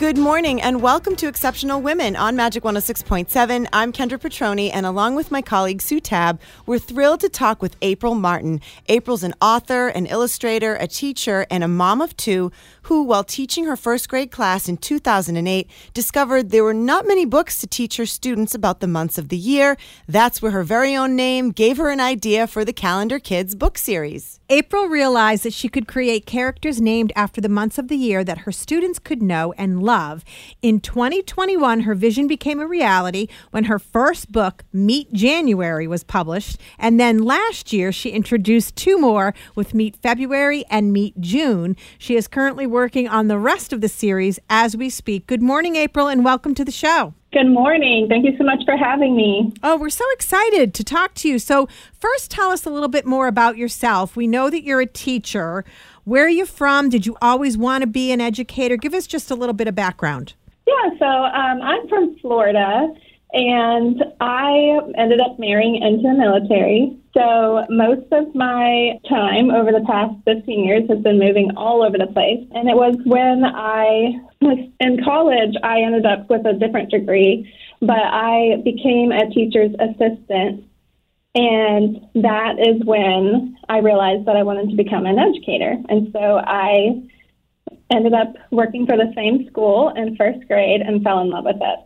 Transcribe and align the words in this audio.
Good 0.00 0.16
morning 0.16 0.62
and 0.62 0.80
welcome 0.80 1.14
to 1.16 1.28
Exceptional 1.28 1.78
Women 1.78 2.16
on 2.16 2.34
Magic 2.34 2.62
106.7. 2.62 3.68
I'm 3.70 3.92
Kendra 3.92 4.18
Petroni, 4.18 4.70
and 4.72 4.86
along 4.86 5.14
with 5.14 5.30
my 5.30 5.42
colleague 5.42 5.82
Sue 5.82 6.00
Tab, 6.00 6.40
we're 6.64 6.78
thrilled 6.78 7.20
to 7.20 7.28
talk 7.28 7.60
with 7.60 7.76
April 7.82 8.14
Martin. 8.14 8.62
April's 8.88 9.22
an 9.22 9.34
author, 9.42 9.88
an 9.88 10.06
illustrator, 10.06 10.74
a 10.76 10.86
teacher, 10.86 11.46
and 11.50 11.62
a 11.62 11.68
mom 11.68 12.00
of 12.00 12.16
two 12.16 12.50
who, 12.90 13.04
while 13.04 13.22
teaching 13.22 13.66
her 13.66 13.76
first 13.76 14.08
grade 14.08 14.32
class 14.32 14.68
in 14.68 14.76
2008, 14.76 15.70
discovered 15.94 16.50
there 16.50 16.64
were 16.64 16.74
not 16.74 17.06
many 17.06 17.24
books 17.24 17.60
to 17.60 17.68
teach 17.68 17.96
her 17.98 18.04
students 18.04 18.52
about 18.52 18.80
the 18.80 18.88
months 18.88 19.16
of 19.16 19.28
the 19.28 19.36
year. 19.36 19.76
That's 20.08 20.42
where 20.42 20.50
her 20.50 20.64
very 20.64 20.96
own 20.96 21.14
name 21.14 21.52
gave 21.52 21.76
her 21.76 21.90
an 21.90 22.00
idea 22.00 22.48
for 22.48 22.64
the 22.64 22.72
Calendar 22.72 23.20
Kids 23.20 23.54
book 23.54 23.78
series. 23.78 24.40
April 24.48 24.88
realized 24.88 25.44
that 25.44 25.52
she 25.52 25.68
could 25.68 25.86
create 25.86 26.26
characters 26.26 26.80
named 26.80 27.12
after 27.14 27.40
the 27.40 27.48
months 27.48 27.78
of 27.78 27.86
the 27.86 27.96
year 27.96 28.24
that 28.24 28.38
her 28.38 28.50
students 28.50 28.98
could 28.98 29.22
know 29.22 29.54
and 29.56 29.80
love. 29.80 30.24
In 30.60 30.80
2021, 30.80 31.82
her 31.82 31.94
vision 31.94 32.26
became 32.26 32.58
a 32.58 32.66
reality 32.66 33.28
when 33.52 33.64
her 33.64 33.78
first 33.78 34.32
book, 34.32 34.64
Meet 34.72 35.12
January, 35.12 35.86
was 35.86 36.02
published. 36.02 36.58
And 36.76 36.98
then 36.98 37.22
last 37.22 37.72
year, 37.72 37.92
she 37.92 38.10
introduced 38.10 38.74
two 38.74 38.98
more 38.98 39.32
with 39.54 39.74
Meet 39.74 39.94
February 40.02 40.64
and 40.68 40.92
Meet 40.92 41.20
June. 41.20 41.76
She 41.96 42.16
is 42.16 42.26
currently 42.26 42.66
working 42.66 42.79
on 42.80 43.28
the 43.28 43.38
rest 43.38 43.74
of 43.74 43.82
the 43.82 43.88
series 43.88 44.38
as 44.48 44.74
we 44.74 44.88
speak. 44.88 45.26
Good 45.26 45.42
morning, 45.42 45.76
April, 45.76 46.08
and 46.08 46.24
welcome 46.24 46.54
to 46.54 46.64
the 46.64 46.72
show. 46.72 47.12
Good 47.30 47.44
morning. 47.44 48.06
Thank 48.08 48.24
you 48.24 48.34
so 48.38 48.44
much 48.44 48.64
for 48.64 48.74
having 48.74 49.14
me. 49.14 49.52
Oh, 49.62 49.76
we're 49.76 49.90
so 49.90 50.04
excited 50.12 50.72
to 50.72 50.82
talk 50.82 51.12
to 51.16 51.28
you. 51.28 51.38
So, 51.38 51.68
first, 51.92 52.30
tell 52.30 52.50
us 52.50 52.64
a 52.64 52.70
little 52.70 52.88
bit 52.88 53.04
more 53.04 53.28
about 53.28 53.58
yourself. 53.58 54.16
We 54.16 54.26
know 54.26 54.48
that 54.48 54.62
you're 54.62 54.80
a 54.80 54.86
teacher. 54.86 55.62
Where 56.04 56.24
are 56.24 56.30
you 56.30 56.46
from? 56.46 56.88
Did 56.88 57.04
you 57.04 57.18
always 57.20 57.58
want 57.58 57.82
to 57.82 57.86
be 57.86 58.12
an 58.12 58.20
educator? 58.22 58.78
Give 58.78 58.94
us 58.94 59.06
just 59.06 59.30
a 59.30 59.34
little 59.34 59.52
bit 59.52 59.68
of 59.68 59.74
background. 59.74 60.32
Yeah, 60.66 60.90
so 60.98 61.04
um, 61.04 61.60
I'm 61.60 61.86
from 61.86 62.18
Florida, 62.20 62.88
and 63.32 64.02
I 64.20 64.80
ended 64.96 65.20
up 65.20 65.38
marrying 65.38 65.76
into 65.76 66.02
the 66.02 66.14
military. 66.14 66.96
So 67.16 67.64
most 67.70 68.06
of 68.12 68.34
my 68.34 68.98
time 69.08 69.50
over 69.50 69.70
the 69.72 69.84
past 69.86 70.14
15 70.24 70.64
years 70.64 70.88
has 70.88 70.98
been 71.00 71.18
moving 71.18 71.52
all 71.56 71.82
over 71.84 71.96
the 71.96 72.08
place. 72.08 72.44
And 72.52 72.68
it 72.68 72.76
was 72.76 72.96
when 73.04 73.44
I 73.44 74.18
was 74.40 74.68
in 74.80 75.04
college, 75.04 75.54
I 75.62 75.80
ended 75.80 76.06
up 76.06 76.28
with 76.28 76.44
a 76.46 76.54
different 76.54 76.90
degree, 76.90 77.52
but 77.80 77.98
I 77.98 78.60
became 78.64 79.12
a 79.12 79.30
teacher's 79.30 79.74
assistant. 79.78 80.64
And 81.34 82.00
that 82.16 82.58
is 82.58 82.84
when 82.84 83.56
I 83.68 83.78
realized 83.78 84.26
that 84.26 84.36
I 84.36 84.42
wanted 84.42 84.70
to 84.70 84.76
become 84.76 85.06
an 85.06 85.18
educator. 85.18 85.76
And 85.88 86.10
so 86.12 86.18
I 86.18 87.02
ended 87.90 88.14
up 88.14 88.34
working 88.50 88.86
for 88.86 88.96
the 88.96 89.12
same 89.14 89.46
school 89.48 89.90
in 89.90 90.16
first 90.16 90.46
grade 90.48 90.80
and 90.80 91.02
fell 91.04 91.20
in 91.20 91.30
love 91.30 91.44
with 91.44 91.60
it. 91.60 91.78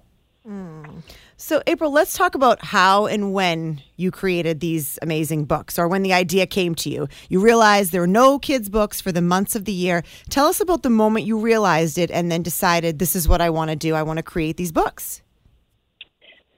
Mm. 0.48 1.02
So, 1.46 1.62
April, 1.66 1.92
let's 1.92 2.16
talk 2.16 2.34
about 2.34 2.64
how 2.64 3.04
and 3.04 3.34
when 3.34 3.82
you 3.98 4.10
created 4.10 4.60
these 4.60 4.98
amazing 5.02 5.44
books 5.44 5.78
or 5.78 5.86
when 5.88 6.02
the 6.02 6.14
idea 6.14 6.46
came 6.46 6.74
to 6.76 6.88
you. 6.88 7.06
You 7.28 7.38
realized 7.38 7.92
there 7.92 8.00
were 8.00 8.06
no 8.06 8.38
kids' 8.38 8.70
books 8.70 9.02
for 9.02 9.12
the 9.12 9.20
months 9.20 9.54
of 9.54 9.66
the 9.66 9.72
year. 9.72 10.04
Tell 10.30 10.46
us 10.46 10.62
about 10.62 10.82
the 10.82 10.88
moment 10.88 11.26
you 11.26 11.38
realized 11.38 11.98
it 11.98 12.10
and 12.10 12.32
then 12.32 12.42
decided 12.42 12.98
this 12.98 13.14
is 13.14 13.28
what 13.28 13.42
I 13.42 13.50
want 13.50 13.68
to 13.68 13.76
do. 13.76 13.94
I 13.94 14.02
want 14.02 14.16
to 14.16 14.22
create 14.22 14.56
these 14.56 14.72
books. 14.72 15.20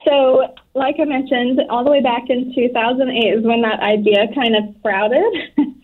So, 0.05 0.55
like 0.73 0.95
I 1.01 1.03
mentioned, 1.03 1.59
all 1.69 1.83
the 1.83 1.91
way 1.91 2.01
back 2.01 2.29
in 2.29 2.55
2008 2.55 3.39
is 3.39 3.43
when 3.43 3.63
that 3.63 3.81
idea 3.81 4.27
kind 4.33 4.55
of 4.55 4.73
sprouted. 4.79 5.33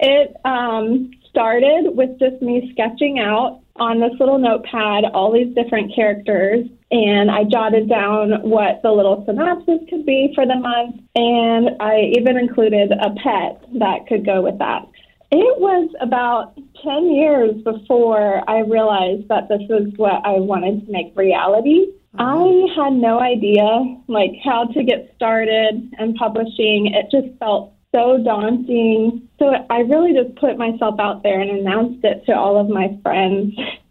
it 0.00 0.36
um, 0.44 1.10
started 1.28 1.90
with 1.94 2.18
just 2.18 2.42
me 2.42 2.70
sketching 2.72 3.18
out 3.18 3.60
on 3.76 4.00
this 4.00 4.12
little 4.18 4.38
notepad 4.38 5.04
all 5.14 5.32
these 5.32 5.54
different 5.54 5.94
characters 5.94 6.66
and 6.90 7.30
I 7.30 7.44
jotted 7.44 7.88
down 7.88 8.42
what 8.42 8.82
the 8.82 8.90
little 8.90 9.22
synopsis 9.24 9.78
could 9.88 10.04
be 10.04 10.32
for 10.34 10.44
the 10.44 10.56
month, 10.56 11.00
and 11.14 11.70
I 11.80 12.12
even 12.16 12.36
included 12.36 12.90
a 12.90 13.10
pet 13.22 13.62
that 13.78 14.06
could 14.08 14.26
go 14.26 14.42
with 14.42 14.58
that. 14.58 14.82
It 15.30 15.60
was 15.60 15.88
about 16.00 16.56
10 16.82 17.14
years 17.14 17.54
before 17.62 18.42
I 18.50 18.60
realized 18.60 19.28
that 19.28 19.48
this 19.48 19.62
was 19.68 19.92
what 19.96 20.26
I 20.26 20.40
wanted 20.40 20.86
to 20.86 20.92
make 20.92 21.16
reality. 21.16 21.86
Mm-hmm. 22.16 22.20
I 22.20 22.84
had 22.84 22.94
no 22.94 23.20
idea 23.20 23.64
like 24.08 24.32
how 24.44 24.64
to 24.64 24.82
get 24.82 25.12
started 25.14 25.94
and 25.96 26.16
publishing. 26.16 26.92
It 26.92 27.06
just 27.12 27.38
felt 27.38 27.74
so 27.94 28.22
daunting. 28.22 29.28
So 29.38 29.52
I 29.68 29.80
really 29.80 30.12
just 30.12 30.36
put 30.36 30.58
myself 30.58 31.00
out 31.00 31.22
there 31.22 31.40
and 31.40 31.50
announced 31.50 32.04
it 32.04 32.24
to 32.26 32.32
all 32.32 32.58
of 32.58 32.68
my 32.68 32.98
friends 33.02 33.54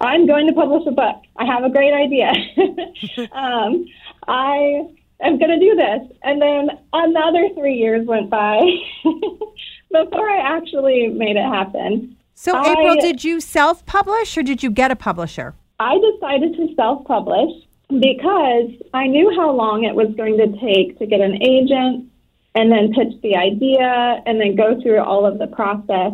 I'm 0.00 0.26
going 0.26 0.46
to 0.46 0.52
publish 0.52 0.86
a 0.86 0.92
book. 0.92 1.16
I 1.36 1.44
have 1.44 1.64
a 1.64 1.70
great 1.70 1.92
idea. 1.92 2.32
um, 3.32 3.86
I 4.26 4.88
am 5.20 5.38
going 5.38 5.50
to 5.50 5.58
do 5.58 5.74
this. 5.76 6.16
And 6.22 6.40
then 6.40 6.70
another 6.92 7.48
three 7.54 7.76
years 7.76 8.06
went 8.06 8.30
by 8.30 8.60
before 9.92 10.28
I 10.28 10.56
actually 10.56 11.08
made 11.08 11.36
it 11.36 11.44
happen. 11.44 12.16
So, 12.34 12.56
I, 12.56 12.72
April, 12.72 12.96
did 12.96 13.22
you 13.22 13.40
self 13.40 13.84
publish 13.84 14.36
or 14.38 14.42
did 14.42 14.62
you 14.62 14.70
get 14.70 14.90
a 14.90 14.96
publisher? 14.96 15.54
I 15.78 15.98
decided 15.98 16.56
to 16.56 16.74
self 16.74 17.04
publish 17.04 17.50
because 17.88 18.70
I 18.94 19.06
knew 19.06 19.30
how 19.36 19.50
long 19.50 19.84
it 19.84 19.94
was 19.94 20.14
going 20.16 20.38
to 20.38 20.46
take 20.58 20.98
to 20.98 21.06
get 21.06 21.20
an 21.20 21.42
agent 21.42 22.09
and 22.54 22.70
then 22.70 22.92
pitch 22.92 23.20
the 23.22 23.36
idea 23.36 24.22
and 24.26 24.40
then 24.40 24.56
go 24.56 24.80
through 24.82 25.00
all 25.00 25.24
of 25.26 25.38
the 25.38 25.46
process. 25.46 26.12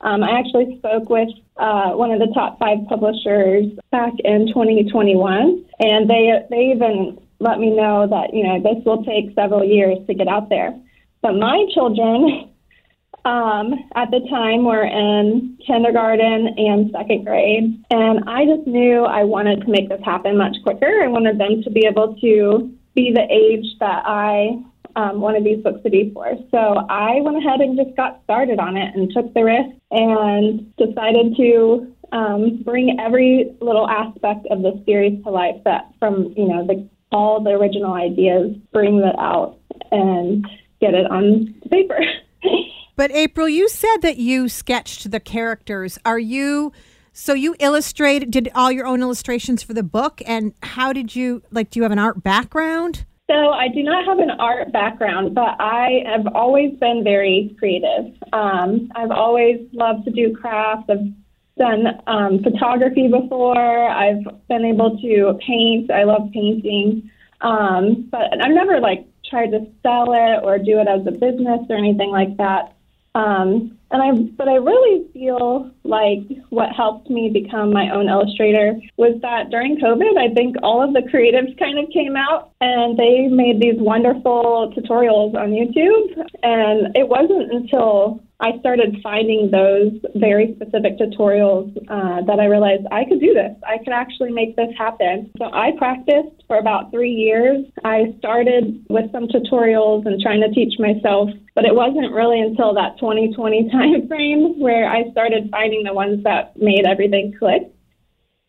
Um, 0.00 0.22
I 0.22 0.38
actually 0.38 0.78
spoke 0.78 1.08
with 1.08 1.28
uh, 1.56 1.90
one 1.90 2.12
of 2.12 2.20
the 2.20 2.32
top 2.34 2.58
five 2.58 2.78
publishers 2.88 3.66
back 3.90 4.12
in 4.24 4.46
2021, 4.48 5.64
and 5.80 6.08
they 6.08 6.46
they 6.50 6.70
even 6.74 7.18
let 7.40 7.58
me 7.58 7.70
know 7.70 8.06
that 8.08 8.32
you 8.32 8.44
know 8.44 8.62
this 8.62 8.84
will 8.84 9.04
take 9.04 9.34
several 9.34 9.64
years 9.64 9.98
to 10.06 10.14
get 10.14 10.28
out 10.28 10.50
there. 10.50 10.78
But 11.20 11.32
my 11.32 11.66
children 11.74 12.50
um, 13.24 13.74
at 13.96 14.10
the 14.12 14.20
time 14.30 14.64
were 14.64 14.84
in 14.84 15.58
kindergarten 15.66 16.54
and 16.56 16.92
second 16.92 17.24
grade, 17.24 17.84
and 17.90 18.28
I 18.28 18.44
just 18.44 18.68
knew 18.68 19.02
I 19.02 19.24
wanted 19.24 19.62
to 19.62 19.68
make 19.68 19.88
this 19.88 20.02
happen 20.04 20.36
much 20.36 20.56
quicker. 20.62 21.02
I 21.02 21.08
wanted 21.08 21.38
them 21.38 21.62
to 21.64 21.70
be 21.70 21.86
able 21.86 22.14
to 22.20 22.72
be 22.94 23.12
the 23.12 23.26
age 23.30 23.66
that 23.80 24.04
I 24.06 24.62
um, 24.98 25.20
one 25.20 25.36
of 25.36 25.44
these 25.44 25.62
books 25.62 25.80
to 25.84 25.90
be 25.90 26.10
for. 26.12 26.26
So 26.50 26.58
I 26.58 27.20
went 27.20 27.36
ahead 27.36 27.60
and 27.60 27.78
just 27.78 27.96
got 27.96 28.20
started 28.24 28.58
on 28.58 28.76
it 28.76 28.94
and 28.96 29.10
took 29.14 29.32
the 29.32 29.44
risk 29.44 29.76
and 29.92 30.74
decided 30.76 31.36
to 31.36 31.94
um, 32.10 32.62
bring 32.64 32.98
every 32.98 33.56
little 33.60 33.88
aspect 33.88 34.46
of 34.50 34.62
the 34.62 34.82
series 34.84 35.22
to 35.22 35.30
life. 35.30 35.56
That 35.64 35.92
from 36.00 36.34
you 36.36 36.48
know 36.48 36.66
the 36.66 36.88
all 37.12 37.42
the 37.42 37.50
original 37.50 37.94
ideas, 37.94 38.56
bring 38.72 39.00
that 39.00 39.16
out 39.18 39.58
and 39.92 40.44
get 40.80 40.94
it 40.94 41.10
on 41.10 41.54
paper. 41.70 42.00
But 42.96 43.12
April, 43.12 43.48
you 43.48 43.68
said 43.68 43.98
that 43.98 44.16
you 44.16 44.48
sketched 44.48 45.08
the 45.08 45.20
characters. 45.20 46.00
Are 46.04 46.18
you 46.18 46.72
so 47.12 47.32
you 47.32 47.54
illustrated 47.60 48.32
did 48.32 48.50
all 48.56 48.72
your 48.72 48.86
own 48.86 49.02
illustrations 49.02 49.62
for 49.62 49.72
the 49.72 49.84
book 49.84 50.20
and 50.26 50.52
how 50.64 50.92
did 50.92 51.14
you 51.14 51.44
like 51.52 51.70
do 51.70 51.78
you 51.78 51.84
have 51.84 51.92
an 51.92 52.00
art 52.00 52.24
background? 52.24 53.06
So 53.30 53.50
I 53.50 53.68
do 53.68 53.82
not 53.82 54.06
have 54.06 54.18
an 54.20 54.30
art 54.30 54.72
background, 54.72 55.34
but 55.34 55.56
I 55.60 56.02
have 56.06 56.26
always 56.34 56.72
been 56.78 57.04
very 57.04 57.54
creative. 57.58 58.14
Um, 58.32 58.90
I've 58.96 59.10
always 59.10 59.60
loved 59.72 60.06
to 60.06 60.10
do 60.10 60.34
crafts. 60.34 60.88
I've 60.88 61.12
done 61.58 61.86
um, 62.06 62.42
photography 62.42 63.08
before. 63.08 63.88
I've 63.90 64.24
been 64.48 64.64
able 64.64 64.98
to 64.98 65.38
paint. 65.46 65.90
I 65.90 66.04
love 66.04 66.30
painting. 66.32 67.10
Um, 67.42 68.08
but 68.10 68.42
I've 68.42 68.54
never 68.54 68.80
like 68.80 69.06
tried 69.28 69.50
to 69.50 69.66
sell 69.82 70.12
it 70.14 70.42
or 70.42 70.58
do 70.58 70.80
it 70.80 70.88
as 70.88 71.06
a 71.06 71.12
business 71.12 71.60
or 71.68 71.76
anything 71.76 72.10
like 72.10 72.36
that. 72.38 72.74
Um, 73.14 73.77
and 73.90 74.02
I, 74.02 74.12
but 74.36 74.48
I 74.48 74.56
really 74.56 75.06
feel 75.12 75.70
like 75.84 76.20
what 76.50 76.74
helped 76.74 77.08
me 77.08 77.30
become 77.30 77.72
my 77.72 77.88
own 77.90 78.08
illustrator 78.08 78.74
was 78.98 79.18
that 79.22 79.50
during 79.50 79.78
COVID, 79.78 80.18
I 80.18 80.34
think 80.34 80.56
all 80.62 80.82
of 80.82 80.92
the 80.92 81.00
creatives 81.00 81.58
kind 81.58 81.78
of 81.78 81.90
came 81.90 82.14
out 82.14 82.52
and 82.60 82.98
they 82.98 83.28
made 83.28 83.60
these 83.60 83.80
wonderful 83.80 84.74
tutorials 84.76 85.34
on 85.34 85.52
YouTube. 85.52 86.22
And 86.42 86.94
it 86.96 87.08
wasn't 87.08 87.50
until 87.50 88.20
I 88.40 88.56
started 88.60 88.98
finding 89.02 89.50
those 89.50 89.92
very 90.14 90.54
specific 90.54 90.96
tutorials 90.96 91.76
uh, 91.88 92.22
that 92.22 92.38
I 92.38 92.44
realized 92.44 92.86
I 92.92 93.04
could 93.04 93.18
do 93.18 93.34
this. 93.34 93.56
I 93.66 93.78
could 93.78 93.92
actually 93.92 94.30
make 94.30 94.54
this 94.54 94.68
happen. 94.78 95.30
So 95.38 95.46
I 95.52 95.72
practiced 95.76 96.44
for 96.46 96.58
about 96.58 96.92
three 96.92 97.10
years. 97.10 97.66
I 97.84 98.14
started 98.18 98.86
with 98.88 99.10
some 99.10 99.26
tutorials 99.26 100.06
and 100.06 100.20
trying 100.20 100.40
to 100.42 100.50
teach 100.50 100.78
myself, 100.78 101.30
but 101.56 101.64
it 101.64 101.74
wasn't 101.74 102.12
really 102.12 102.40
until 102.40 102.74
that 102.74 102.96
2020 103.00 103.70
time 103.70 104.06
frame 104.08 104.60
where 104.60 104.88
I 104.88 105.10
started 105.10 105.48
finding 105.50 105.82
the 105.82 105.92
ones 105.92 106.22
that 106.22 106.56
made 106.56 106.86
everything 106.86 107.34
click. 107.36 107.62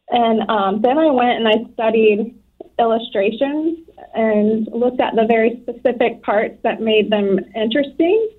And 0.09 0.47
um, 0.51 0.81
then 0.83 0.99
I 0.99 1.09
went 1.09 1.39
and 1.39 1.47
I 1.47 1.73
studied 1.73 2.35
illustrations 2.77 3.79
and 4.13 4.67
looked 4.71 5.01
at 5.01 5.15
the 5.15 5.25
very 5.27 5.59
specific 5.63 6.21
parts 6.21 6.57
that 6.63 6.79
made 6.79 7.09
them 7.09 7.39
interesting 7.55 8.29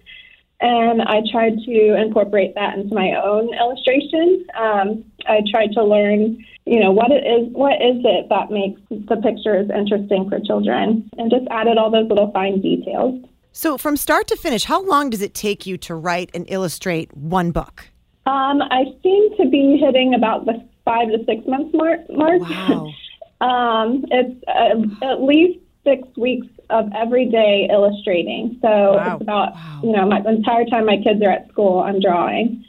and 0.61 1.03
I 1.03 1.23
tried 1.31 1.59
to 1.65 1.97
incorporate 2.01 2.55
that 2.55 2.77
into 2.77 2.95
my 2.95 3.15
own 3.23 3.53
illustration. 3.55 4.47
Um, 4.59 5.05
I 5.27 5.41
tried 5.51 5.73
to 5.73 5.85
learn, 5.85 6.45
you 6.67 6.81
know, 6.81 6.93
what 6.93 7.11
it 7.11 7.25
is, 7.25 7.53
what 7.53 7.75
is 7.75 8.03
it 8.05 8.29
that 8.29 8.51
makes 8.51 8.81
the 8.91 9.17
pictures 9.17 9.71
interesting 9.75 10.29
for 10.29 10.39
children, 10.41 11.09
and 11.17 11.31
just 11.31 11.47
added 11.51 11.79
all 11.79 11.91
those 11.91 12.09
little 12.09 12.31
fine 12.33 12.61
details. 12.61 13.25
So, 13.53 13.79
from 13.79 13.97
start 13.97 14.29
to 14.29 14.37
finish, 14.37 14.65
how 14.65 14.83
long 14.83 15.11
does 15.11 15.23
it 15.23 15.35
take 15.35 15.67
you 15.67 15.77
to 15.79 15.95
write 15.95 16.31
and 16.35 16.45
illustrate 16.49 17.17
one 17.17 17.51
book? 17.51 17.89
Um, 18.27 18.63
I 18.63 18.85
seem 19.03 19.37
to 19.39 19.49
be 19.49 19.79
hitting 19.79 20.15
about 20.15 20.45
the 20.45 20.63
five 20.85 21.09
to 21.09 21.25
six 21.25 21.47
months 21.47 21.75
mark. 21.75 22.01
mark. 22.11 22.43
Wow. 22.43 22.93
um, 23.41 24.05
it's 24.11 24.45
uh, 24.47 25.06
at 25.06 25.23
least 25.23 25.59
six 25.85 26.06
weeks 26.17 26.47
of 26.70 26.88
every 26.96 27.26
day 27.26 27.69
illustrating. 27.70 28.58
So 28.62 28.69
wow. 28.69 29.14
it's 29.14 29.22
about, 29.22 29.55
wow. 29.55 29.81
you 29.82 29.93
know, 29.93 30.06
my 30.06 30.20
the 30.20 30.31
entire 30.31 30.64
time 30.67 30.87
my 30.87 30.96
kids 30.96 31.22
are 31.22 31.31
at 31.31 31.49
school, 31.49 31.81
I'm 31.81 32.00
drawing. 32.00 32.64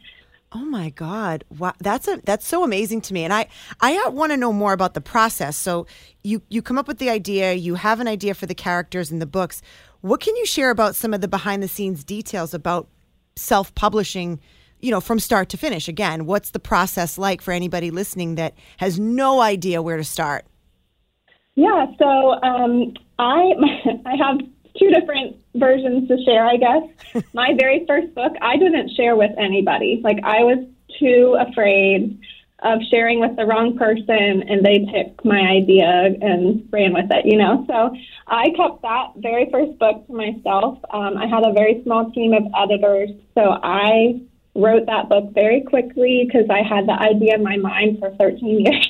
Oh 0.54 0.66
my 0.66 0.90
God! 0.90 1.46
Wow, 1.58 1.74
that's 1.80 2.10
a 2.10 2.20
that's 2.26 2.46
so 2.46 2.66
amazing 2.66 3.00
to 3.02 3.14
me, 3.14 3.24
and 3.24 3.32
I 3.32 3.48
I 3.80 4.10
want 4.10 4.34
to 4.34 4.38
know 4.38 4.52
more 4.52 4.74
about 4.74 4.96
the 4.96 5.02
process. 5.02 5.56
So 5.56 5.88
you 6.24 6.42
you 6.50 6.62
come 6.62 6.78
up 6.78 6.90
with 6.90 6.98
the 6.98 7.10
idea, 7.10 7.54
you 7.54 7.76
have 7.76 8.02
an 8.02 8.08
idea 8.08 8.34
for 8.34 8.48
the 8.48 8.56
characters 8.56 9.12
in 9.12 9.20
the 9.20 9.26
books. 9.26 9.62
What 10.02 10.20
can 10.20 10.36
you 10.36 10.46
share 10.46 10.70
about 10.70 10.96
some 10.96 11.14
of 11.14 11.22
the 11.22 11.30
behind 11.30 11.64
the 11.64 11.70
scenes 11.70 12.04
details 12.04 12.54
about 12.54 12.90
self 13.38 13.74
publishing? 13.76 14.42
You 14.82 14.92
know, 14.92 15.00
from 15.00 15.20
start 15.20 15.48
to 15.50 15.58
finish. 15.58 15.88
Again, 15.88 16.26
what's 16.26 16.52
the 16.52 16.60
process 16.60 17.18
like 17.18 17.42
for 17.42 17.52
anybody 17.52 17.92
listening 17.92 18.36
that 18.36 18.56
has 18.78 19.00
no 19.00 19.40
idea 19.40 19.82
where 19.82 19.98
to 19.98 20.04
start? 20.04 20.46
Yeah, 21.56 21.86
so 21.98 22.42
um, 22.42 22.94
I 23.20 23.54
I 24.06 24.16
have 24.18 24.40
two 24.78 24.90
different 24.90 25.38
versions 25.56 26.08
to 26.08 26.18
share, 26.24 26.46
I 26.46 26.58
guess. 26.58 27.24
My 27.34 27.54
very 27.60 27.86
first 27.86 28.14
book, 28.16 28.34
I 28.42 28.58
didn't 28.58 28.92
share 28.96 29.16
with 29.16 29.32
anybody. 29.38 30.02
Like 30.04 30.20
I 30.24 30.44
was 30.44 30.66
too 31.00 31.38
afraid 31.40 32.20
of 32.64 32.80
sharing 32.90 33.20
with 33.20 33.36
the 33.36 33.46
wrong 33.46 33.76
person 33.76 34.44
and 34.48 34.64
they 34.64 34.80
took 34.80 35.26
my 35.26 35.40
idea 35.40 36.14
and 36.22 36.68
ran 36.72 36.94
with 36.94 37.10
it, 37.10 37.26
you 37.26 37.36
know. 37.36 37.66
So 37.68 37.96
I 38.28 38.50
kept 38.56 38.84
that 38.84 39.14
very 39.18 39.50
first 39.52 39.80
book 39.80 40.06
to 40.06 40.14
myself. 40.14 40.78
Um, 40.92 41.18
I 41.18 41.26
had 41.26 41.44
a 41.44 41.54
very 41.54 41.82
small 41.84 42.12
team 42.12 42.34
of 42.34 42.44
editors, 42.56 43.10
so 43.34 43.58
I 43.64 44.22
wrote 44.54 44.86
that 44.86 45.10
book 45.10 45.34
very 45.34 45.62
quickly 45.62 46.24
because 46.28 46.50
I 46.52 46.62
had 46.62 46.88
the 46.88 46.94
idea 46.94 47.36
in 47.36 47.44
my 47.44 47.58
mind 47.58 47.98
for 48.00 48.12
13 48.16 48.60
years. 48.66 48.88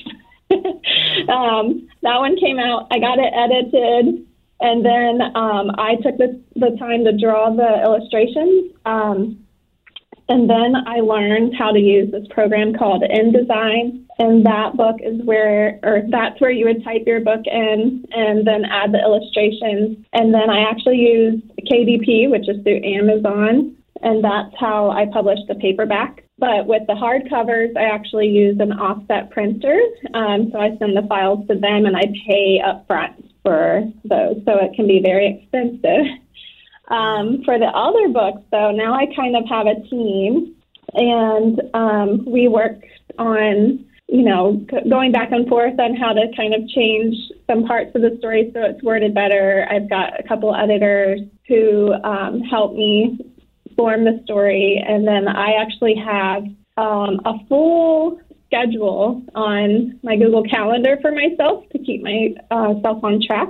um, 1.32 1.88
that 2.02 2.18
one 2.18 2.36
came 2.36 2.58
out. 2.58 2.88
I 2.90 2.98
got 2.98 3.18
it 3.18 3.32
edited, 3.34 4.26
and 4.60 4.84
then 4.84 5.22
um, 5.34 5.70
I 5.78 5.96
took 6.02 6.18
the, 6.18 6.40
the 6.56 6.76
time 6.78 7.04
to 7.04 7.16
draw 7.16 7.54
the 7.54 7.82
illustrations. 7.82 8.72
Um, 8.84 9.42
and 10.28 10.48
then 10.48 10.74
I 10.86 11.00
learned 11.00 11.54
how 11.58 11.72
to 11.72 11.78
use 11.78 12.10
this 12.10 12.26
program 12.30 12.74
called 12.74 13.02
InDesign. 13.02 14.06
And 14.18 14.46
that 14.46 14.76
book 14.76 14.96
is 15.02 15.20
where, 15.24 15.80
or 15.82 16.02
that's 16.08 16.40
where 16.40 16.50
you 16.50 16.66
would 16.66 16.84
type 16.84 17.02
your 17.06 17.20
book 17.20 17.42
in 17.46 18.04
and 18.12 18.46
then 18.46 18.64
add 18.64 18.92
the 18.92 19.00
illustrations. 19.00 19.98
And 20.12 20.32
then 20.32 20.48
I 20.48 20.60
actually 20.70 20.98
used 20.98 21.42
KDP, 21.70 22.30
which 22.30 22.48
is 22.48 22.62
through 22.62 22.82
Amazon. 22.84 23.76
And 24.02 24.22
that's 24.22 24.54
how 24.58 24.90
I 24.90 25.06
published 25.12 25.48
the 25.48 25.54
paperback. 25.54 26.24
But 26.42 26.66
with 26.66 26.82
the 26.88 26.94
hardcovers, 26.94 27.76
I 27.76 27.84
actually 27.84 28.26
use 28.26 28.58
an 28.58 28.72
offset 28.72 29.30
printer. 29.30 29.80
Um, 30.12 30.50
so 30.50 30.58
I 30.58 30.76
send 30.76 30.96
the 30.96 31.06
files 31.08 31.46
to 31.46 31.54
them 31.54 31.86
and 31.86 31.96
I 31.96 32.02
pay 32.26 32.60
upfront 32.60 33.14
for 33.44 33.88
those. 34.02 34.42
So 34.44 34.58
it 34.58 34.74
can 34.74 34.88
be 34.88 35.00
very 35.00 35.38
expensive. 35.38 36.18
Um, 36.88 37.44
for 37.44 37.60
the 37.60 37.66
other 37.66 38.08
books, 38.08 38.42
though, 38.50 38.72
now 38.72 38.92
I 38.92 39.06
kind 39.14 39.36
of 39.36 39.44
have 39.48 39.68
a 39.68 39.80
team 39.88 40.56
and 40.94 41.62
um, 41.74 42.24
we 42.26 42.48
work 42.48 42.82
on, 43.20 43.86
you 44.08 44.22
know, 44.22 44.66
going 44.90 45.12
back 45.12 45.30
and 45.30 45.48
forth 45.48 45.78
on 45.78 45.94
how 45.94 46.12
to 46.12 46.26
kind 46.36 46.54
of 46.54 46.68
change 46.70 47.14
some 47.46 47.64
parts 47.68 47.94
of 47.94 48.02
the 48.02 48.16
story 48.18 48.50
so 48.52 48.62
it's 48.62 48.82
worded 48.82 49.14
better. 49.14 49.64
I've 49.70 49.88
got 49.88 50.18
a 50.18 50.24
couple 50.24 50.52
editors 50.56 51.20
who 51.46 51.92
um, 52.02 52.40
help 52.40 52.74
me 52.74 53.31
form 53.82 54.04
the 54.04 54.20
story, 54.22 54.80
and 54.86 55.04
then 55.04 55.26
I 55.26 55.54
actually 55.60 55.96
have 55.96 56.44
um, 56.76 57.20
a 57.24 57.34
full 57.48 58.20
schedule 58.46 59.24
on 59.34 59.98
my 60.04 60.14
Google 60.14 60.44
Calendar 60.44 60.98
for 61.02 61.10
myself 61.10 61.68
to 61.70 61.78
keep 61.80 62.00
myself 62.00 63.02
uh, 63.02 63.06
on 63.06 63.20
track. 63.26 63.48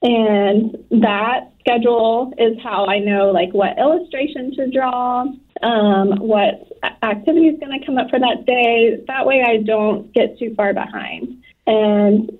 And 0.00 0.78
that 1.02 1.52
schedule 1.60 2.32
is 2.38 2.56
how 2.62 2.86
I 2.86 3.00
know 3.00 3.32
like 3.32 3.52
what 3.52 3.78
illustration 3.78 4.54
to 4.56 4.70
draw, 4.70 5.26
um, 5.62 6.08
what 6.20 6.54
activity 7.02 7.48
is 7.48 7.60
going 7.60 7.78
to 7.78 7.84
come 7.84 7.98
up 7.98 8.08
for 8.08 8.18
that 8.18 8.46
day. 8.46 9.04
That 9.08 9.26
way 9.26 9.44
I 9.46 9.58
don't 9.62 10.10
get 10.14 10.38
too 10.38 10.54
far 10.54 10.72
behind. 10.72 11.44
And 11.66 12.30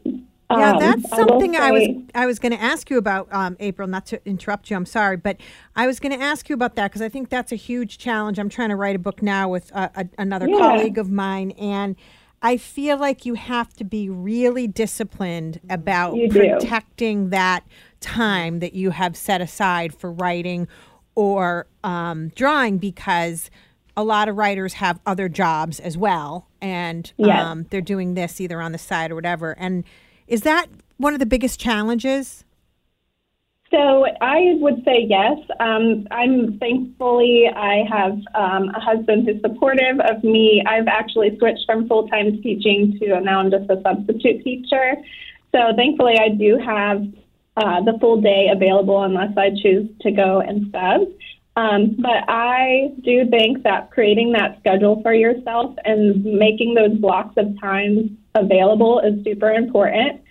yeah, 0.50 0.72
um, 0.72 0.78
that's 0.78 1.10
something 1.10 1.56
I, 1.56 1.68
I 1.68 1.70
was 1.70 1.88
I 2.14 2.26
was 2.26 2.38
going 2.38 2.52
to 2.52 2.60
ask 2.60 2.88
you 2.88 2.96
about, 2.96 3.28
um, 3.32 3.56
April. 3.60 3.86
Not 3.86 4.06
to 4.06 4.20
interrupt 4.26 4.70
you, 4.70 4.76
I'm 4.76 4.86
sorry, 4.86 5.16
but 5.16 5.36
I 5.76 5.86
was 5.86 6.00
going 6.00 6.18
to 6.18 6.24
ask 6.24 6.48
you 6.48 6.54
about 6.54 6.76
that 6.76 6.90
because 6.90 7.02
I 7.02 7.08
think 7.08 7.28
that's 7.28 7.52
a 7.52 7.56
huge 7.56 7.98
challenge. 7.98 8.38
I'm 8.38 8.48
trying 8.48 8.70
to 8.70 8.76
write 8.76 8.96
a 8.96 8.98
book 8.98 9.22
now 9.22 9.48
with 9.48 9.70
uh, 9.74 9.88
a, 9.94 10.06
another 10.16 10.48
yeah. 10.48 10.58
colleague 10.58 10.96
of 10.96 11.10
mine, 11.10 11.50
and 11.52 11.96
I 12.40 12.56
feel 12.56 12.96
like 12.98 13.26
you 13.26 13.34
have 13.34 13.74
to 13.74 13.84
be 13.84 14.08
really 14.08 14.66
disciplined 14.66 15.60
about 15.68 16.16
protecting 16.30 17.30
that 17.30 17.64
time 18.00 18.60
that 18.60 18.74
you 18.74 18.90
have 18.90 19.16
set 19.16 19.40
aside 19.40 19.94
for 19.94 20.10
writing 20.10 20.68
or 21.14 21.66
um, 21.82 22.28
drawing 22.28 22.78
because 22.78 23.50
a 23.96 24.04
lot 24.04 24.28
of 24.28 24.36
writers 24.36 24.74
have 24.74 25.00
other 25.04 25.28
jobs 25.28 25.80
as 25.80 25.98
well, 25.98 26.46
and 26.62 27.12
yes. 27.16 27.44
um, 27.44 27.66
they're 27.70 27.80
doing 27.80 28.14
this 28.14 28.40
either 28.40 28.62
on 28.62 28.70
the 28.70 28.78
side 28.78 29.10
or 29.10 29.16
whatever, 29.16 29.52
and 29.58 29.84
is 30.28 30.42
that 30.42 30.66
one 30.98 31.14
of 31.14 31.18
the 31.18 31.26
biggest 31.26 31.58
challenges? 31.58 32.44
So 33.70 34.06
I 34.22 34.56
would 34.60 34.82
say 34.84 35.06
yes. 35.08 35.38
Um, 35.60 36.06
I'm 36.10 36.58
thankfully 36.58 37.46
I 37.54 37.84
have 37.90 38.12
um, 38.34 38.70
a 38.70 38.80
husband 38.80 39.28
who's 39.28 39.40
supportive 39.42 40.00
of 40.00 40.24
me. 40.24 40.62
I've 40.66 40.88
actually 40.88 41.36
switched 41.38 41.66
from 41.66 41.86
full 41.86 42.08
time 42.08 42.40
teaching 42.42 42.98
to 43.00 43.20
now 43.20 43.40
I'm 43.40 43.50
just 43.50 43.68
a 43.68 43.80
substitute 43.82 44.42
teacher. 44.42 44.96
So 45.54 45.72
thankfully 45.76 46.14
I 46.18 46.30
do 46.30 46.58
have 46.64 47.02
uh, 47.58 47.82
the 47.82 47.98
full 48.00 48.20
day 48.20 48.48
available 48.50 49.02
unless 49.02 49.36
I 49.36 49.50
choose 49.62 49.90
to 50.00 50.12
go 50.12 50.40
and 50.40 50.72
sub. 50.72 51.08
Um, 51.56 51.96
but 51.98 52.24
I 52.28 52.92
do 53.02 53.28
think 53.28 53.64
that 53.64 53.90
creating 53.90 54.32
that 54.32 54.60
schedule 54.60 55.02
for 55.02 55.12
yourself 55.12 55.74
and 55.84 56.24
making 56.24 56.74
those 56.74 56.96
blocks 56.98 57.34
of 57.36 57.58
time 57.60 58.16
available 58.38 59.00
is 59.00 59.22
super 59.24 59.50
important. 59.50 60.22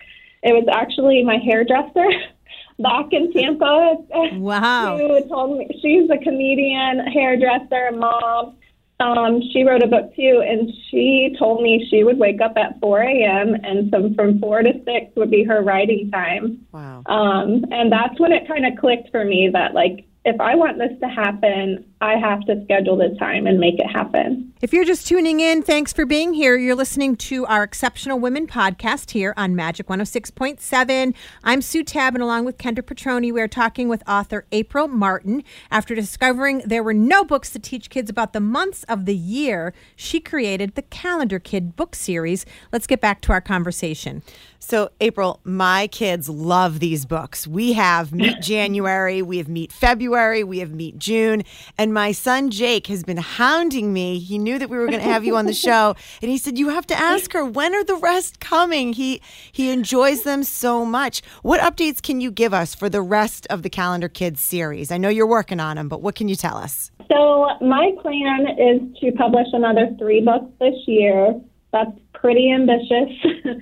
It 0.44 0.54
was 0.54 0.68
actually 0.72 1.24
my 1.24 1.38
hairdresser 1.38 2.08
back 2.80 3.08
in 3.12 3.32
Tampa. 3.34 3.98
Wow. 4.34 4.98
Who 4.98 5.28
told 5.28 5.58
me 5.58 5.68
she's 5.82 6.10
a 6.10 6.18
comedian, 6.18 7.08
hairdresser, 7.08 7.92
mom. 7.94 8.56
Um, 9.00 9.42
she 9.54 9.64
wrote 9.64 9.84
a 9.84 9.88
book 9.88 10.16
too, 10.16 10.44
and 10.46 10.72
she 10.90 11.36
told 11.38 11.62
me 11.62 11.88
she 11.90 12.04
would 12.04 12.18
wake 12.18 12.42
up 12.42 12.54
at 12.58 12.80
4 12.80 13.02
a.m. 13.02 13.56
and 13.64 13.92
some 13.92 14.16
from 14.16 14.40
4 14.40 14.64
to 14.64 14.74
6 14.74 15.16
would 15.16 15.30
be 15.30 15.44
her 15.44 15.62
writing 15.62 16.10
time. 16.10 16.66
Wow. 16.72 17.04
Um, 17.06 17.66
and 17.72 17.92
that's 17.92 18.20
when 18.20 18.32
it 18.32 18.48
kind 18.48 18.66
of 18.66 18.80
clicked 18.80 19.12
for 19.12 19.24
me 19.24 19.50
that 19.54 19.76
like 19.76 20.08
if 20.26 20.42
I 20.42 20.56
want 20.56 20.78
this 20.78 20.92
to 21.00 21.08
happen, 21.08 21.86
I 22.00 22.16
have 22.16 22.42
to 22.42 22.63
schedule 22.63 22.96
the 22.98 23.16
time 23.18 23.48
and 23.48 23.60
make 23.60 23.80
it 23.80 23.88
happen. 23.88 24.54
If 24.62 24.72
you're 24.72 24.86
just 24.86 25.08
tuning 25.08 25.39
in, 25.39 25.63
thanks 25.63 25.92
for 25.92 26.06
being 26.06 26.34
here. 26.34 26.56
You're 26.56 26.75
listening 26.75 27.16
to 27.18 27.46
our 27.48 27.63
Exceptional 27.63 28.20
Women 28.20 28.46
podcast 28.46 29.12
here 29.12 29.34
on 29.36 29.56
Magic 29.56 29.88
106.7. 29.88 31.16
I'm 31.44 31.62
Sue 31.62 31.84
Tab, 31.84 32.13
and 32.13 32.24
along 32.24 32.46
with 32.46 32.58
Kendra 32.58 32.82
Petroni, 32.82 33.32
we're 33.32 33.48
talking 33.48 33.88
with 33.88 34.04
author 34.08 34.46
April 34.51 34.88
Martin. 34.88 35.44
After 35.72 35.96
discovering 35.96 36.62
there 36.66 36.84
were 36.84 36.94
no 36.94 37.24
books 37.24 37.50
to 37.51 37.60
teach 37.60 37.89
kids 37.89 38.12
about 38.12 38.34
the 38.34 38.39
months 38.39 38.84
of 38.84 39.06
the 39.06 39.16
year, 39.16 39.74
she 39.96 40.20
created 40.20 40.75
the 40.75 40.84
Calendar 40.84 41.39
Kid 41.39 41.75
book 41.75 41.96
series. 41.96 42.46
Let's 42.72 42.88
get 42.88 43.01
back 43.01 43.22
to 43.22 43.32
our 43.32 43.42
conversation. 43.42 44.22
So, 44.60 44.89
April, 45.00 45.39
my 45.44 45.88
kids 45.88 46.27
love 46.30 46.80
these 46.80 47.06
books. 47.06 47.46
We 47.48 47.74
have 47.74 48.12
Meet 48.12 48.39
January, 48.42 49.22
we 49.22 49.38
have 49.38 49.48
Meet 49.48 49.72
February, 49.72 50.44
we 50.44 50.60
have 50.60 50.72
Meet 50.72 50.98
June, 50.98 51.44
and 51.77 51.87
my 51.94 52.12
son 52.12 52.50
Jake 52.50 52.88
has 52.88 53.03
been 53.03 53.17
hounding 53.17 53.94
me. 53.94 54.20
He 54.20 54.38
knew 54.38 54.60
that 54.60 54.70
we 54.70 54.77
were 54.77 54.88
going 54.88 55.00
to 55.00 55.06
have 55.06 55.25
you 55.25 55.36
on 55.36 55.46
the 55.46 55.53
show, 55.67 55.96
and 56.22 56.32
he 56.32 56.38
said 56.38 56.58
you 56.58 56.70
have 56.70 56.88
to 56.88 56.96
ask 56.98 57.34
her 57.34 57.46
when 57.46 57.75
are 57.75 57.84
the 57.84 57.96
rest 57.96 58.39
coming. 58.39 58.94
He 58.94 59.22
he 59.51 59.72
enjoys 59.72 60.24
them 60.24 60.44
so 60.44 60.86
much. 60.86 61.22
What 61.41 61.62
updates 61.62 62.01
can 62.01 62.22
you 62.22 62.32
give 62.32 62.53
us 62.53 62.74
for 62.75 62.89
the 62.89 63.01
rest 63.01 63.48
of 63.50 63.63
the 63.63 63.70
Calendar 63.70 64.10
Kids 64.10 64.41
series? 64.41 64.91
I 64.91 64.98
know 64.98 65.10
you're 65.10 65.27
working 65.27 65.60
on 65.60 65.77
them, 65.77 65.89
but 65.89 66.01
what 66.01 66.15
can 66.15 66.27
you 66.27 66.36
tell 66.36 66.58
us? 66.58 66.91
So, 67.10 67.48
my 67.62 67.91
plan 68.01 68.48
is 68.58 69.00
to 69.00 69.12
publish 69.13 69.48
another 69.53 69.89
three 69.98 70.22
books 70.22 70.51
this 70.60 70.75
year. 70.88 71.39
That's 71.72 71.91
pretty 72.13 72.51
ambitious. 72.51 73.12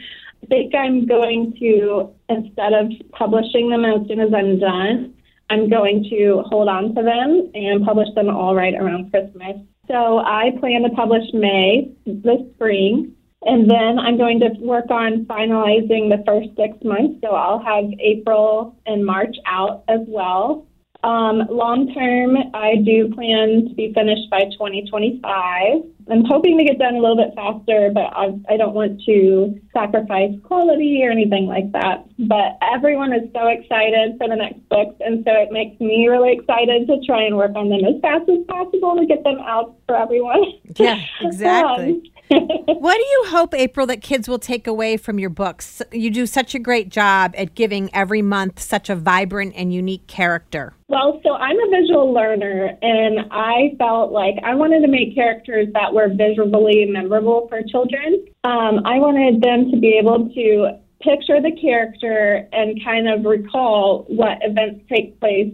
I 0.43 0.47
think 0.47 0.75
I'm 0.75 1.05
going 1.05 1.55
to, 1.59 2.11
instead 2.29 2.73
of 2.73 2.91
publishing 3.11 3.69
them 3.69 3.83
as 3.83 4.07
soon 4.07 4.19
as 4.19 4.33
I'm 4.33 4.59
done, 4.59 5.13
I'm 5.49 5.69
going 5.69 6.07
to 6.09 6.43
hold 6.47 6.67
on 6.67 6.95
to 6.95 7.03
them 7.03 7.51
and 7.53 7.85
publish 7.85 8.07
them 8.15 8.29
all 8.29 8.55
right 8.55 8.73
around 8.73 9.11
Christmas. 9.11 9.57
So 9.87 10.19
I 10.19 10.51
plan 10.59 10.81
to 10.83 10.89
publish 10.89 11.23
May 11.33 11.91
this 12.05 12.41
spring, 12.55 13.15
and 13.43 13.69
then 13.69 13.99
I'm 13.99 14.17
going 14.17 14.39
to 14.39 14.49
work 14.59 14.89
on 14.89 15.25
finalizing 15.25 16.09
the 16.09 16.23
first 16.25 16.49
six 16.57 16.75
months. 16.83 17.19
So 17.21 17.29
I'll 17.35 17.59
have 17.59 17.85
April 17.99 18.75
and 18.87 19.05
March 19.05 19.35
out 19.45 19.83
as 19.87 19.99
well. 20.07 20.65
Um, 21.03 21.43
long 21.51 21.93
term, 21.93 22.35
I 22.55 22.77
do 22.83 23.13
plan 23.13 23.67
to 23.69 23.75
be 23.75 23.93
finished 23.93 24.27
by 24.31 24.45
2025. 24.45 25.83
I'm 26.09 26.23
hoping 26.23 26.57
to 26.57 26.63
get 26.63 26.77
done 26.77 26.95
a 26.95 26.99
little 26.99 27.15
bit 27.15 27.33
faster, 27.35 27.89
but 27.93 28.13
I, 28.13 28.37
I 28.47 28.57
don't 28.57 28.73
want 28.73 29.01
to 29.05 29.59
sacrifice 29.73 30.31
quality 30.43 31.01
or 31.03 31.09
anything 31.09 31.47
like 31.47 31.71
that. 31.71 32.05
But 32.19 32.57
everyone 32.61 33.11
is 33.11 33.29
so 33.33 33.47
excited 33.47 34.15
for 34.17 34.27
the 34.27 34.35
next 34.35 34.67
books, 34.69 34.95
and 34.99 35.23
so 35.25 35.31
it 35.33 35.51
makes 35.51 35.79
me 35.81 36.07
really 36.07 36.33
excited 36.33 36.87
to 36.87 36.99
try 37.05 37.23
and 37.23 37.35
work 37.37 37.55
on 37.55 37.69
them 37.69 37.83
as 37.85 37.99
fast 38.01 38.29
as 38.29 38.45
possible 38.47 38.95
to 38.97 39.05
get 39.05 39.23
them 39.23 39.39
out 39.39 39.75
for 39.87 39.95
everyone. 39.95 40.43
Yeah, 40.77 40.93
um, 41.21 41.27
exactly. 41.27 42.11
What 42.29 42.95
do 42.95 43.03
you 43.03 43.25
hope, 43.27 43.53
April, 43.53 43.85
that 43.87 44.01
kids 44.01 44.27
will 44.27 44.39
take 44.39 44.67
away 44.67 44.97
from 44.97 45.19
your 45.19 45.29
books? 45.29 45.81
You 45.91 46.09
do 46.09 46.25
such 46.25 46.55
a 46.55 46.59
great 46.59 46.89
job 46.89 47.33
at 47.37 47.55
giving 47.55 47.93
every 47.93 48.21
month 48.21 48.59
such 48.59 48.89
a 48.89 48.95
vibrant 48.95 49.53
and 49.55 49.73
unique 49.73 50.07
character. 50.07 50.73
Well, 50.87 51.19
so 51.23 51.33
I'm 51.33 51.57
a 51.59 51.69
visual 51.69 52.13
learner, 52.13 52.77
and 52.81 53.27
I 53.31 53.75
felt 53.77 54.11
like 54.11 54.35
I 54.43 54.55
wanted 54.55 54.81
to 54.81 54.87
make 54.87 55.15
characters 55.15 55.67
that 55.73 55.93
were 55.93 56.09
visually 56.09 56.85
memorable 56.85 57.47
for 57.49 57.61
children. 57.63 58.25
Um, 58.43 58.81
I 58.85 58.99
wanted 58.99 59.41
them 59.41 59.71
to 59.71 59.77
be 59.77 59.97
able 59.99 60.29
to 60.29 60.79
picture 61.01 61.41
the 61.41 61.51
character 61.59 62.47
and 62.51 62.83
kind 62.83 63.07
of 63.07 63.25
recall 63.25 64.05
what 64.07 64.39
events 64.41 64.83
take 64.89 65.19
place 65.19 65.53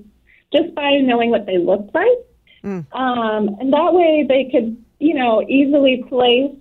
just 0.53 0.73
by 0.75 0.97
knowing 1.01 1.29
what 1.29 1.45
they 1.45 1.57
look 1.57 1.89
like. 1.93 2.07
Mm. 2.63 2.85
Um, 2.93 3.55
and 3.59 3.73
that 3.73 3.93
way 3.93 4.25
they 4.27 4.49
could, 4.51 4.81
you 4.99 5.15
know, 5.15 5.41
easily 5.47 6.03
place 6.07 6.51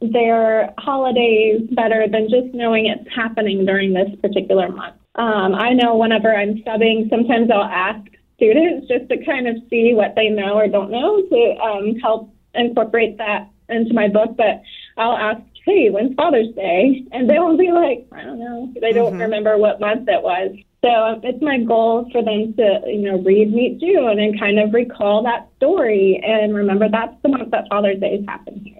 their 0.00 0.72
holidays 0.78 1.62
better 1.72 2.06
than 2.10 2.28
just 2.28 2.54
knowing 2.54 2.86
it's 2.86 3.08
happening 3.14 3.64
during 3.64 3.92
this 3.92 4.08
particular 4.20 4.68
month. 4.70 4.96
Um, 5.14 5.54
I 5.54 5.72
know 5.72 5.96
whenever 5.96 6.34
I'm 6.34 6.56
subbing, 6.58 7.10
sometimes 7.10 7.50
I'll 7.50 7.62
ask 7.64 8.08
students 8.36 8.86
just 8.86 9.08
to 9.10 9.24
kind 9.24 9.48
of 9.48 9.56
see 9.68 9.92
what 9.94 10.14
they 10.14 10.28
know 10.28 10.54
or 10.54 10.68
don't 10.68 10.90
know 10.90 11.20
to 11.22 11.56
um, 11.60 11.96
help 11.96 12.32
incorporate 12.54 13.18
that 13.18 13.50
into 13.68 13.92
my 13.92 14.08
book. 14.08 14.36
But 14.36 14.62
I'll 14.96 15.16
ask, 15.16 15.42
hey, 15.66 15.90
when's 15.90 16.14
Father's 16.14 16.54
Day? 16.54 17.04
And 17.12 17.28
they 17.28 17.38
will 17.38 17.56
be 17.56 17.72
like, 17.72 18.06
I 18.12 18.24
don't 18.24 18.38
know. 18.38 18.72
They 18.80 18.92
don't 18.92 19.12
mm-hmm. 19.12 19.22
remember 19.22 19.58
what 19.58 19.80
month 19.80 20.08
it 20.08 20.22
was. 20.22 20.56
So 20.82 20.88
um, 20.88 21.20
it's 21.24 21.42
my 21.42 21.58
goal 21.58 22.08
for 22.12 22.22
them 22.22 22.54
to, 22.54 22.80
you 22.86 23.02
know, 23.02 23.18
read 23.18 23.52
Meet 23.52 23.80
June 23.80 24.20
and 24.20 24.38
kind 24.38 24.60
of 24.60 24.72
recall 24.72 25.24
that 25.24 25.48
story 25.56 26.22
and 26.24 26.54
remember 26.54 26.88
that's 26.88 27.20
the 27.22 27.28
month 27.30 27.50
that 27.50 27.66
Father's 27.68 27.98
Day 27.98 28.14
is 28.20 28.24
happening 28.28 28.64
here. 28.64 28.77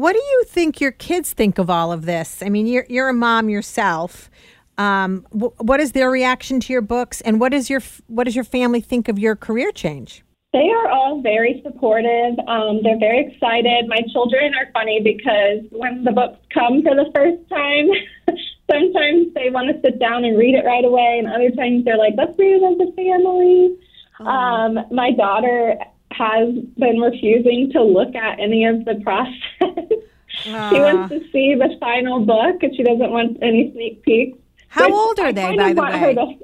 What 0.00 0.14
do 0.14 0.18
you 0.18 0.44
think 0.46 0.80
your 0.80 0.92
kids 0.92 1.34
think 1.34 1.58
of 1.58 1.68
all 1.68 1.92
of 1.92 2.06
this? 2.06 2.42
I 2.42 2.48
mean, 2.48 2.66
you're 2.66 2.86
you're 2.88 3.10
a 3.10 3.12
mom 3.12 3.50
yourself. 3.50 4.30
Um, 4.78 5.26
wh- 5.30 5.52
what 5.60 5.78
is 5.78 5.92
their 5.92 6.10
reaction 6.10 6.58
to 6.58 6.72
your 6.72 6.80
books, 6.80 7.20
and 7.20 7.38
what 7.38 7.52
is 7.52 7.68
your 7.68 7.82
what 8.06 8.24
does 8.24 8.34
your 8.34 8.46
family 8.46 8.80
think 8.80 9.10
of 9.10 9.18
your 9.18 9.36
career 9.36 9.70
change? 9.72 10.24
They 10.54 10.70
are 10.70 10.88
all 10.88 11.20
very 11.20 11.60
supportive. 11.62 12.38
Um, 12.48 12.80
they're 12.82 12.98
very 12.98 13.26
excited. 13.26 13.88
My 13.88 14.00
children 14.10 14.54
are 14.54 14.72
funny 14.72 15.02
because 15.04 15.68
when 15.70 16.04
the 16.04 16.12
books 16.12 16.38
come 16.48 16.80
for 16.80 16.94
the 16.94 17.10
first 17.14 17.46
time, 17.50 17.90
sometimes 18.72 19.34
they 19.34 19.50
want 19.50 19.68
to 19.68 19.82
sit 19.82 20.00
down 20.00 20.24
and 20.24 20.38
read 20.38 20.54
it 20.54 20.64
right 20.64 20.86
away, 20.86 21.20
and 21.22 21.28
other 21.28 21.50
times 21.50 21.84
they're 21.84 21.98
like, 21.98 22.14
"Let's 22.16 22.38
read 22.38 22.56
it 22.56 22.64
as 22.64 22.88
a 22.88 22.92
family." 22.96 23.76
Oh. 24.18 24.24
Um, 24.24 24.78
my 24.90 25.12
daughter 25.12 25.76
has 26.20 26.54
been 26.76 27.00
refusing 27.00 27.70
to 27.72 27.82
look 27.82 28.14
at 28.14 28.38
any 28.38 28.66
of 28.66 28.84
the 28.84 29.00
process. 29.02 29.34
she 30.28 30.50
wants 30.52 31.14
to 31.14 31.20
see 31.32 31.54
the 31.54 31.76
final 31.80 32.20
book, 32.20 32.62
and 32.62 32.76
she 32.76 32.82
doesn't 32.82 33.10
want 33.10 33.38
any 33.42 33.72
sneak 33.72 34.02
peeks. 34.02 34.38
How 34.68 34.92
old 34.92 35.18
are 35.18 35.32
they, 35.32 35.56
by 35.56 35.72
the 35.72 35.82
way? 35.82 36.14
To, 36.14 36.34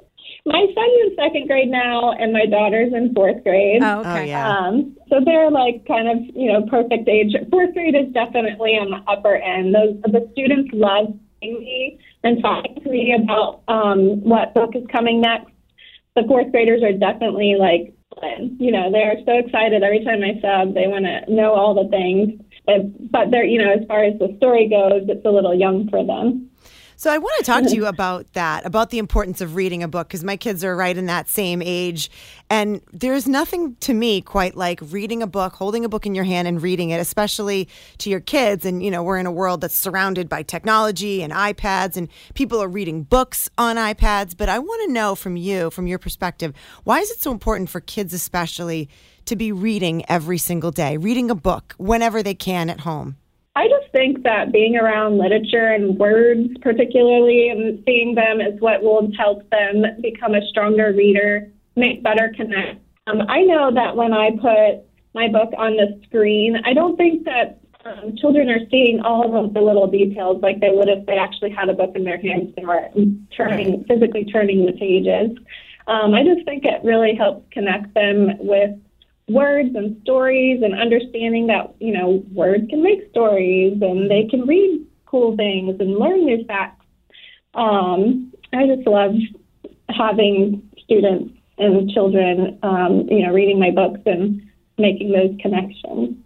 my 0.47 0.65
son's 0.75 1.11
in 1.11 1.17
second 1.17 1.49
grade 1.49 1.69
now, 1.69 2.13
and 2.13 2.33
my 2.33 2.47
daughter's 2.47 2.93
in 2.93 3.13
fourth 3.15 3.43
grade. 3.43 3.83
Oh, 3.83 4.01
okay. 4.01 4.21
Oh, 4.21 4.25
yeah. 4.25 4.49
Um, 4.49 4.97
so 5.09 5.21
they're 5.25 5.51
like 5.51 5.85
kind 5.87 6.09
of 6.09 6.37
you 6.37 6.53
know 6.53 6.63
perfect 6.67 7.09
age. 7.09 7.35
Fourth 7.51 7.75
grade 7.75 7.97
is 7.97 8.13
definitely 8.13 8.79
on 8.79 8.91
the 8.91 9.03
upper 9.11 9.35
end. 9.37 9.75
Those 9.75 10.01
the 10.03 10.29
students 10.33 10.71
love 10.73 11.15
seeing 11.41 11.61
me 11.61 11.99
and 12.23 12.41
talking 12.41 12.81
to 12.83 12.89
me 12.89 13.15
about 13.15 13.63
um, 13.69 14.23
what 14.23 14.55
book 14.55 14.77
is 14.77 14.85
coming 14.91 15.21
next. 15.21 15.51
The 16.15 16.23
fourth 16.29 16.51
graders 16.53 16.83
are 16.83 16.93
definitely 16.93 17.57
like 17.59 17.96
you 18.59 18.73
know, 18.73 18.91
they're 18.91 19.17
so 19.27 19.39
excited 19.39 19.83
every 19.83 20.05
time 20.05 20.23
I 20.23 20.41
sub. 20.41 20.75
They 20.75 20.87
want 20.87 21.05
to 21.05 21.33
know 21.33 21.53
all 21.53 21.75
the 21.75 21.89
things. 21.91 22.41
But 23.11 23.31
they're, 23.31 23.45
you 23.45 23.59
know, 23.63 23.73
as 23.73 23.87
far 23.87 24.05
as 24.05 24.19
the 24.19 24.35
story 24.39 24.69
goes, 24.69 25.05
it's 25.09 25.25
a 25.25 25.31
little 25.31 25.55
young 25.55 25.89
for 25.89 26.05
them. 26.05 26.51
So 26.99 27.13
I 27.13 27.19
want 27.19 27.37
to 27.39 27.45
talk 27.45 27.65
to 27.65 27.75
you 27.75 27.85
about 27.97 28.33
that, 28.33 28.65
about 28.65 28.89
the 28.89 28.99
importance 28.99 29.43
of 29.43 29.55
reading 29.55 29.83
a 29.83 29.89
book, 29.89 30.09
because 30.09 30.25
my 30.25 30.39
kids 30.39 30.65
are 30.65 30.75
right 30.75 30.97
in 30.97 31.07
that 31.07 31.29
same 31.29 31.61
age. 31.63 32.11
And 32.49 32.81
there's 32.91 33.29
nothing 33.29 33.77
to 33.81 33.93
me 33.93 34.23
quite 34.23 34.57
like 34.57 34.81
reading 34.83 35.23
a 35.23 35.27
book, 35.27 35.53
holding 35.55 35.85
a 35.85 35.91
book 35.91 36.07
in 36.07 36.15
your 36.15 36.25
hand 36.25 36.49
and 36.49 36.63
reading 36.63 36.91
it, 36.91 36.99
especially 36.99 37.69
to 37.99 38.09
your 38.09 38.21
kids. 38.21 38.65
And, 38.65 38.83
you 38.83 38.91
know, 38.91 39.03
we're 39.03 39.19
in 39.19 39.27
a 39.27 39.31
world 39.31 39.61
that's 39.61 39.77
surrounded 39.77 40.27
by 40.27 40.43
technology 40.43 41.23
and 41.23 41.35
iPads, 41.35 41.99
and 41.99 42.09
people 42.33 42.63
are 42.63 42.69
reading 42.69 43.03
books 43.03 43.51
on 43.59 43.77
iPads. 43.77 44.35
But 44.35 44.49
I 44.49 44.59
want 44.59 44.87
to 44.87 44.93
know 44.93 45.15
from 45.15 45.37
you, 45.37 45.71
from 45.71 45.87
your 45.87 45.99
perspective, 45.99 46.55
why 46.85 47.01
is 47.01 47.11
it 47.11 47.21
so 47.21 47.31
important 47.31 47.69
for 47.69 47.81
kids, 47.81 48.15
especially, 48.15 48.89
to 49.27 49.37
be 49.37 49.53
reading 49.53 50.03
every 50.09 50.39
single 50.39 50.71
day, 50.71 50.97
reading 50.97 51.31
a 51.31 51.35
book 51.35 51.75
whenever 51.77 52.23
they 52.23 52.35
can 52.35 52.71
at 52.71 52.81
home? 52.81 53.17
I 53.57 53.69
just 53.69 53.91
think 53.91 54.23
that 54.25 54.53
being 54.53 54.77
around 54.77 55.17
literature 55.17 55.69
and 55.69 55.99
words, 55.99 56.51
particularly, 56.61 57.49
and 57.49 57.83
seeing 57.87 58.15
them 58.15 58.39
is 58.39 58.61
what 58.61 58.83
will 58.83 59.11
help 59.17 59.49
them 59.49 59.83
become 60.03 60.35
a 60.35 60.47
stronger 60.51 60.93
reader, 60.95 61.51
make 61.75 62.03
better 62.03 62.35
connects. 62.37 62.85
Um, 63.07 63.23
I 63.29 63.41
know 63.43 63.73
that 63.73 63.97
when 63.97 64.13
I 64.13 64.33
put 64.33 64.85
my 65.15 65.29
book 65.29 65.55
on 65.57 65.77
the 65.77 65.99
screen, 66.07 66.61
I 66.67 66.75
don't 66.75 66.99
think 66.99 67.25
that 67.25 67.61
um, 67.87 68.15
children 68.19 68.51
are 68.51 68.61
seeing 68.71 69.01
all 69.01 69.35
of 69.43 69.55
the 69.55 69.61
little 69.63 69.87
details 69.87 70.43
like 70.43 70.61
they 70.61 70.71
would 70.71 70.89
if 70.89 71.07
they 71.07 71.17
actually 71.17 71.51
had 71.51 71.71
a 71.71 71.73
book 71.73 71.93
in 71.95 72.05
their 72.05 72.21
hands 72.21 72.53
and 72.59 72.67
were 72.67 72.91
turning, 73.35 73.85
physically 73.85 74.27
turning 74.27 74.67
the 74.67 74.73
pages. 74.73 75.31
Um, 75.87 76.13
I 76.13 76.25
just 76.25 76.45
think 76.45 76.65
it 76.67 76.85
really 76.85 77.15
helps 77.15 77.47
connect 77.53 77.95
them 77.95 78.37
with 78.39 78.73
words 79.29 79.75
and 79.75 80.01
stories 80.03 80.63
and 80.63 80.79
understanding 80.79 81.49
that, 81.49 81.75
you 81.81 81.93
know, 81.93 82.23
words 82.33 82.69
can 82.71 82.83
make 82.83 83.11
stories 83.11 83.79
and 83.81 84.11
they 84.11 84.27
can 84.31 84.47
read 84.47 84.87
cool 85.07 85.37
things 85.37 85.77
and 85.81 85.97
learn 85.99 86.25
new 86.25 86.45
facts. 86.45 86.85
Um, 87.55 88.33
I 88.53 88.67
just 88.67 88.87
love 88.87 89.15
having 89.89 90.69
students 90.79 91.35
and 91.59 91.91
children, 91.91 92.59
um, 92.63 93.09
you 93.09 93.27
know, 93.27 93.33
reading 93.33 93.59
my 93.59 93.71
books 93.71 94.01
and 94.07 94.43
making 94.79 95.11
those 95.11 95.37
connections. 95.41 96.17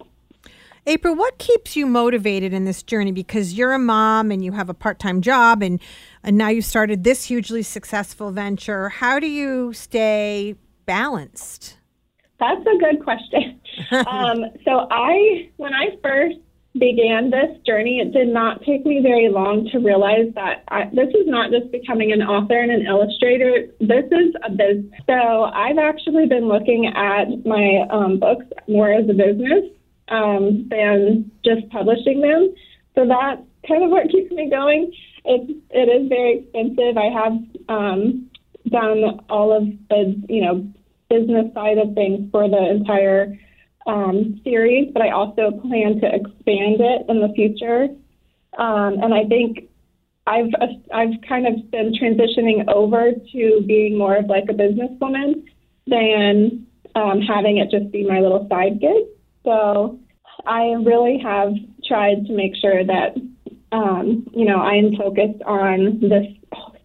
April, 0.87 1.14
what 1.14 1.38
keeps 1.38 1.76
you 1.76 1.87
motivated 1.87 2.52
in 2.52 2.64
this 2.64 2.83
journey? 2.83 3.12
Because 3.12 3.54
you're 3.54 3.73
a 3.73 3.78
mom 3.78 4.30
and 4.30 4.45
you 4.45 4.52
have 4.52 4.69
a 4.69 4.75
part 4.75 4.99
time 4.99 5.21
job, 5.21 5.62
and, 5.62 5.80
and 6.25 6.37
now 6.37 6.49
you 6.49 6.62
started 6.62 7.04
this 7.04 7.26
hugely 7.26 7.62
successful 7.62 8.33
venture. 8.33 8.88
How 8.88 9.21
do 9.21 9.26
you 9.26 9.73
stay 9.73 10.57
balanced? 10.87 11.76
That's 12.41 12.63
a 12.63 12.79
good 12.79 13.05
question. 13.05 13.61
um, 13.93 14.45
so, 14.65 14.89
I, 14.91 15.51
when 15.59 15.75
I 15.75 15.97
first 16.03 16.39
began 16.79 17.31
this 17.31 17.59
journey, 17.67 17.99
it 17.99 18.13
did 18.13 18.29
not 18.29 18.63
take 18.63 18.87
me 18.87 19.01
very 19.03 19.29
long 19.29 19.69
to 19.73 19.79
realize 19.79 20.33
that 20.35 20.63
I, 20.69 20.85
this 20.93 21.09
is 21.09 21.27
not 21.27 21.51
just 21.51 21.71
becoming 21.73 22.13
an 22.13 22.23
author 22.23 22.59
and 22.59 22.71
an 22.71 22.87
illustrator. 22.87 23.67
This 23.81 24.07
is 24.07 24.35
a 24.45 24.51
business. 24.51 25.01
So 25.07 25.45
I've 25.45 25.79
actually 25.79 26.27
been 26.27 26.47
looking 26.47 26.87
at 26.87 27.45
my 27.45 27.87
um, 27.91 28.21
books 28.21 28.47
more 28.69 28.93
as 28.93 29.09
a 29.09 29.15
business 29.15 29.71
um, 30.09 30.69
than 30.71 31.31
just 31.45 31.69
publishing 31.71 32.21
them. 32.21 32.55
So 32.95 33.07
that's 33.07 33.43
kind 33.67 33.85
of 33.85 33.91
what 33.91 34.11
keeps 34.11 34.31
me 34.31 34.49
going. 34.49 34.93
It's 35.25 35.53
it 35.71 35.89
is 35.89 36.09
very 36.09 36.39
expensive. 36.39 36.97
I 36.97 37.11
have 37.11 37.33
um, 37.69 38.31
done 38.69 39.21
all 39.29 39.57
of 39.57 39.65
the 39.89 40.23
you 40.29 40.43
know 40.43 40.73
business 41.11 41.52
side 41.52 41.79
of 41.79 41.95
things 41.95 42.31
for 42.31 42.49
the 42.49 42.71
entire 42.71 43.37
um, 43.87 44.40
series, 44.45 44.90
but 44.93 45.02
I 45.02 45.11
also 45.11 45.50
plan 45.50 46.00
to 46.00 46.07
expand 46.07 46.81
it 46.81 47.02
in 47.09 47.21
the 47.21 47.33
future. 47.35 47.88
Um, 48.57 49.02
and 49.02 49.12
I 49.12 49.25
think 49.25 49.69
I've 50.26 50.50
I've 50.93 51.21
kind 51.29 51.47
of 51.47 51.71
been 51.71 51.93
transitioning 51.93 52.69
over 52.69 53.12
to 53.33 53.64
being 53.67 53.99
more 53.99 54.17
of 54.17 54.26
like 54.26 54.45
a 54.49 54.52
businesswoman 54.52 55.45
than 55.87 56.67
um, 56.95 57.21
having 57.21 57.59
it 57.59 57.71
just 57.71 57.90
be 57.90 58.07
my 58.07 58.21
little 58.21 58.47
side 58.49 58.81
gig. 58.81 59.05
So 59.45 59.99
I 60.47 60.75
really 60.85 61.19
have 61.23 61.52
tried 61.87 62.26
to 62.26 62.33
make 62.33 62.55
sure 62.57 62.85
that 62.85 63.17
um, 63.73 64.26
you 64.33 64.45
know 64.45 64.59
I 64.59 64.75
am 64.75 64.97
focused 64.97 65.43
on 65.47 66.00
this 66.00 66.26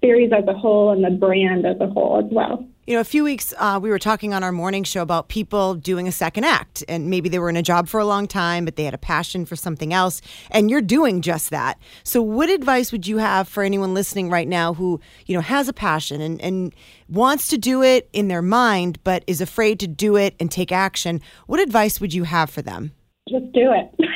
series 0.02 0.32
as 0.32 0.48
a 0.48 0.54
whole 0.54 0.92
and 0.92 1.04
the 1.04 1.12
brand 1.12 1.66
as 1.66 1.78
a 1.80 1.88
whole 1.88 2.20
as 2.24 2.32
well. 2.32 2.68
You 2.88 2.94
know, 2.94 3.02
a 3.02 3.04
few 3.06 3.24
weeks 3.24 3.52
uh, 3.58 3.80
we 3.82 3.90
were 3.90 3.98
talking 3.98 4.32
on 4.32 4.44
our 4.44 4.52
morning 4.52 4.84
show 4.84 5.02
about 5.02 5.28
people 5.28 5.74
doing 5.74 6.08
a 6.08 6.12
second 6.12 6.44
act, 6.44 6.84
and 6.88 7.10
maybe 7.10 7.30
they 7.30 7.40
were 7.40 7.50
in 7.50 7.58
a 7.58 7.64
job 7.64 7.88
for 7.88 8.00
a 8.00 8.06
long 8.06 8.28
time, 8.28 8.64
but 8.64 8.76
they 8.76 8.84
had 8.84 8.94
a 8.94 9.00
passion 9.00 9.44
for 9.44 9.56
something 9.56 9.92
else, 9.92 10.22
and 10.52 10.70
you're 10.70 10.84
doing 10.84 11.22
just 11.22 11.50
that. 11.50 11.80
So, 12.04 12.22
what 12.22 12.48
advice 12.48 12.92
would 12.92 13.08
you 13.08 13.18
have 13.18 13.48
for 13.48 13.64
anyone 13.64 13.96
listening 13.96 14.30
right 14.30 14.48
now 14.48 14.76
who 14.76 15.02
you 15.26 15.34
know 15.34 15.42
has 15.42 15.68
a 15.68 15.74
passion 15.74 16.22
and, 16.22 16.40
and 16.42 16.76
wants 17.10 17.48
to 17.48 17.58
do 17.58 17.82
it 17.82 18.08
in 18.14 18.28
their 18.28 18.44
mind, 18.44 19.00
but 19.04 19.24
is 19.26 19.42
afraid 19.42 19.80
to 19.80 19.88
do 19.88 20.16
it 20.16 20.36
and 20.40 20.52
take 20.52 20.72
action? 20.72 21.22
What 21.48 21.60
advice 21.60 22.00
would 22.00 22.14
you 22.14 22.24
have 22.26 22.52
for 22.52 22.62
them? 22.62 22.92
Just 23.28 23.52
do 23.52 23.74
it. 23.74 24.10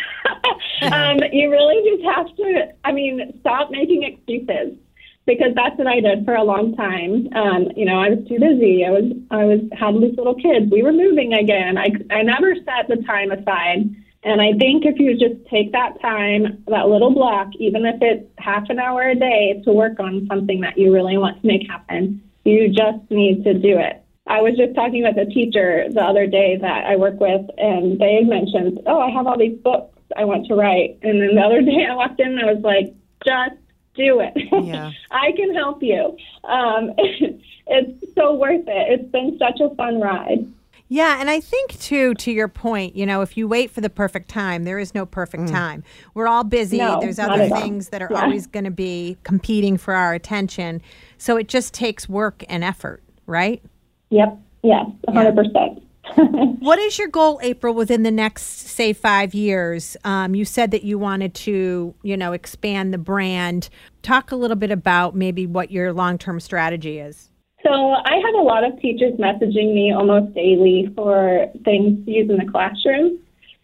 um, 0.94 1.18
you 1.32 1.50
really 1.50 1.90
just 1.90 2.08
have 2.16 2.28
to. 2.36 2.68
I 2.84 2.92
mean, 2.92 3.36
stop 3.42 3.72
making 3.72 4.04
excuses 4.04 4.78
because 5.26 5.54
that's 5.56 5.78
what 5.78 5.88
I 5.88 6.00
did 6.00 6.26
for 6.26 6.36
a 6.36 6.44
long 6.44 6.76
time. 6.76 7.30
Um, 7.36 7.68
you 7.76 7.86
know, 7.86 8.00
I 8.00 8.10
was 8.10 8.28
too 8.28 8.40
busy. 8.40 8.86
I 8.86 8.90
was 8.90 9.06
I 9.30 9.46
was 9.46 9.60
had 9.78 9.96
these 9.96 10.18
little 10.18 10.36
kids. 10.36 10.72
We 10.72 10.84
were 10.84 10.92
moving 10.92 11.34
again. 11.34 11.78
I 11.78 11.90
I 12.10 12.24
never 12.24 12.56
set 12.56 12.88
the 12.88 13.04
time 13.06 13.32
aside. 13.32 13.96
And 14.24 14.42
I 14.42 14.52
think 14.60 14.86
if 14.86 15.00
you 15.00 15.14
just 15.14 15.48
take 15.50 15.72
that 15.72 16.02
time, 16.02 16.64
that 16.68 16.90
little 16.90 17.12
block, 17.12 17.48
even 17.58 17.86
if 17.86 18.02
it's 18.02 18.28
half 18.38 18.70
an 18.70 18.78
hour 18.78 19.10
a 19.10 19.16
day 19.16 19.62
to 19.64 19.72
work 19.72 20.00
on 20.00 20.28
something 20.28 20.60
that 20.60 20.78
you 20.78 20.94
really 20.94 21.18
want 21.18 21.40
to 21.42 21.48
make 21.48 21.66
happen, 21.70 22.22
you 22.44 22.68
just 22.68 23.00
need 23.10 23.46
to 23.46 23.54
do 23.54 23.78
it. 23.78 24.04
I 24.28 24.42
was 24.42 24.58
just 24.58 24.76
talking 24.76 25.04
with 25.04 25.18
a 25.18 25.26
teacher 25.26 25.88
the 25.90 26.02
other 26.02 26.28
day 26.28 26.58
that 26.62 26.86
I 26.86 26.98
work 26.98 27.20
with, 27.20 27.46
and 27.58 27.98
they 27.98 28.22
mentioned, 28.22 28.82
Oh, 28.86 29.00
I 29.00 29.10
have 29.10 29.26
all 29.26 29.38
these 29.38 29.58
books 29.58 29.98
I 30.16 30.26
want 30.26 30.48
to 30.48 30.56
write. 30.56 31.00
And 31.02 31.22
then 31.22 31.36
the 31.36 31.42
other 31.42 31.62
day 31.72 31.88
I 31.90 31.96
walked 31.96 32.20
in 32.20 32.28
and 32.28 32.42
I 32.42 32.54
was 32.54 32.64
like, 32.64 32.94
Just 33.26 33.62
do 34.00 34.20
it. 34.22 34.34
Yeah. 34.66 34.92
I 35.12 35.32
can 35.34 35.54
help 35.54 35.84
you. 35.84 36.18
Um, 36.46 36.94
it's 36.98 38.16
so 38.16 38.34
worth 38.34 38.68
it. 38.68 39.00
It's 39.00 39.12
been 39.12 39.38
such 39.38 39.60
a 39.60 39.74
fun 39.76 40.00
ride. 40.00 40.48
Yeah, 40.92 41.18
and 41.20 41.30
I 41.30 41.40
think 41.40 41.80
too, 41.80 42.16
to 42.16 42.32
your 42.32 42.48
point, 42.48 42.96
you 42.96 43.06
know, 43.06 43.22
if 43.22 43.38
you 43.38 43.48
wait 43.48 43.70
for 43.70 43.80
the 43.80 43.92
perfect 43.92 44.28
time, 44.28 44.64
there 44.64 44.80
is 44.80 44.96
no 44.96 45.06
perfect 45.06 45.44
mm. 45.44 45.52
time. 45.52 45.84
We're 46.16 46.28
all 46.28 46.44
busy. 46.44 46.80
No, 46.80 47.00
There's 47.00 47.20
other 47.20 47.48
things 47.48 47.90
that 47.90 48.02
are 48.02 48.10
yeah. 48.10 48.24
always 48.24 48.48
going 48.48 48.64
to 48.64 48.72
be 48.72 49.16
competing 49.24 49.78
for 49.78 49.94
our 49.94 50.16
attention. 50.16 50.82
So 51.20 51.38
it 51.38 51.48
just 51.48 51.76
takes 51.76 52.10
work 52.10 52.44
and 52.50 52.64
effort, 52.64 53.04
right? 53.28 53.62
Yep. 54.10 54.40
Yes, 54.64 54.88
100%. 55.08 55.54
Yeah. 55.54 55.84
what 56.60 56.80
is 56.80 56.98
your 56.98 57.08
goal, 57.08 57.40
April, 57.42 57.74
within 57.74 58.04
the 58.04 58.12
next, 58.12 58.44
say, 58.44 58.94
five 58.94 59.34
years? 59.34 59.98
Um, 60.04 60.36
you 60.36 60.46
said 60.46 60.72
that 60.72 60.84
you 60.84 60.98
wanted 60.98 61.34
to, 61.36 61.94
you 62.04 62.18
know, 62.18 62.34
expand 62.34 62.94
the 62.94 62.98
brand. 62.98 63.70
Talk 64.02 64.32
a 64.32 64.36
little 64.36 64.58
bit 64.58 64.72
about 64.72 65.16
maybe 65.16 65.46
what 65.46 65.72
your 65.72 65.94
long 65.94 66.18
term 66.18 66.40
strategy 66.40 67.00
is. 67.00 67.30
So 67.64 67.72
I 67.72 68.16
have 68.16 68.36
a 68.36 68.44
lot 68.44 68.64
of 68.64 68.80
teachers 68.80 69.14
messaging 69.20 69.74
me 69.74 69.94
almost 69.94 70.34
daily 70.34 70.92
for 70.96 71.48
things 71.66 72.06
to 72.06 72.12
use 72.12 72.30
in 72.30 72.38
the 72.38 72.50
classroom. 72.50 73.20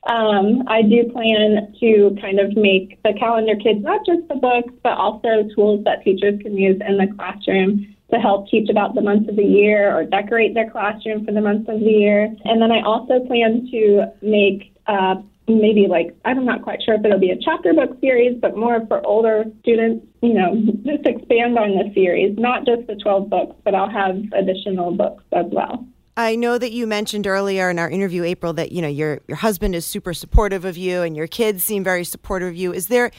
Um, 0.08 0.64
I 0.68 0.84
do 0.84 1.10
plan 1.12 1.74
to 1.80 2.16
kind 2.22 2.40
of 2.40 2.56
make 2.56 3.02
the 3.04 3.14
calendar 3.18 3.56
kids 3.56 3.82
not 3.82 4.06
just 4.06 4.28
the 4.28 4.36
books, 4.36 4.74
but 4.84 4.98
also 4.98 5.48
tools 5.56 5.84
that 5.86 6.04
teachers 6.04 6.40
can 6.42 6.56
use 6.58 6.80
in 6.88 6.98
the 6.98 7.08
classroom 7.16 7.95
to 8.16 8.22
help 8.22 8.48
teach 8.50 8.70
about 8.70 8.96
the 8.96 9.02
months 9.02 9.30
of 9.30 9.36
the 9.36 9.44
year 9.44 9.96
or 9.96 10.04
decorate 10.04 10.54
their 10.54 10.70
classroom 10.70 11.26
for 11.26 11.32
the 11.32 11.42
months 11.42 11.70
of 11.70 11.80
the 11.80 11.86
year. 11.86 12.24
And 12.46 12.62
then 12.62 12.72
I 12.72 12.82
also 12.82 13.20
plan 13.28 13.68
to 13.72 14.06
make 14.22 14.74
uh, 14.88 15.16
maybe 15.48 15.88
like 15.90 16.16
I'm 16.26 16.46
not 16.46 16.64
quite 16.64 16.82
sure 16.84 16.96
if 16.96 17.06
it'll 17.06 17.20
be 17.20 17.32
a 17.32 17.38
chapter 17.40 17.74
book 17.74 18.00
series, 18.02 18.40
but 18.42 18.58
more 18.58 18.86
for 18.88 19.06
older 19.06 19.46
students. 19.62 20.06
You 20.22 20.34
know, 20.34 20.56
just 20.86 21.06
expand 21.06 21.58
on 21.58 21.72
the 21.72 21.92
series, 21.94 22.38
not 22.38 22.66
just 22.66 22.88
the 22.88 22.96
12 22.96 23.30
books, 23.30 23.56
but 23.64 23.76
I'll 23.76 23.90
have 23.90 24.18
additional 24.34 24.92
books 24.92 25.24
as 25.34 25.46
well. 25.52 25.86
I 26.18 26.38
know 26.38 26.58
that 26.58 26.72
you 26.72 26.88
mentioned 26.88 27.28
earlier 27.28 27.70
in 27.70 27.78
our 27.78 27.90
interview, 27.90 28.24
April, 28.24 28.54
that 28.54 28.72
you 28.72 28.82
know 28.82 28.88
your 28.88 29.20
your 29.28 29.38
husband 29.38 29.76
is 29.76 29.86
super 29.86 30.14
supportive 30.14 30.64
of 30.64 30.78
you, 30.78 31.02
and 31.02 31.16
your 31.16 31.28
kids 31.28 31.64
seem 31.64 31.84
very 31.84 32.06
supportive 32.06 32.50
of 32.50 32.56
you. 32.56 32.72
Is 32.72 32.88
there 32.88 33.12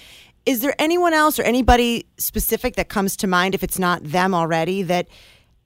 is 0.46 0.60
there 0.60 0.74
anyone 0.78 1.12
else 1.12 1.38
or 1.38 1.42
anybody 1.42 2.06
specific 2.16 2.76
that 2.76 2.88
comes 2.88 3.16
to 3.16 3.26
mind 3.26 3.54
if 3.54 3.62
it's 3.62 3.78
not 3.78 4.02
them 4.02 4.32
already 4.32 4.82
that 4.84 5.08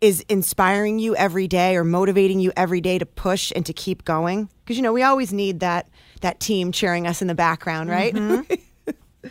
is 0.00 0.24
inspiring 0.30 0.98
you 0.98 1.14
every 1.16 1.46
day 1.46 1.76
or 1.76 1.84
motivating 1.84 2.40
you 2.40 2.50
every 2.56 2.80
day 2.80 2.98
to 2.98 3.04
push 3.04 3.52
and 3.54 3.66
to 3.66 3.74
keep 3.74 4.04
going? 4.04 4.48
Because 4.64 4.76
you 4.76 4.82
know 4.82 4.92
we 4.92 5.02
always 5.02 5.32
need 5.32 5.60
that 5.60 5.88
that 6.22 6.40
team 6.40 6.72
cheering 6.72 7.06
us 7.06 7.20
in 7.20 7.28
the 7.28 7.34
background, 7.34 7.90
right? 7.90 8.14
Mm-hmm. 8.14 8.54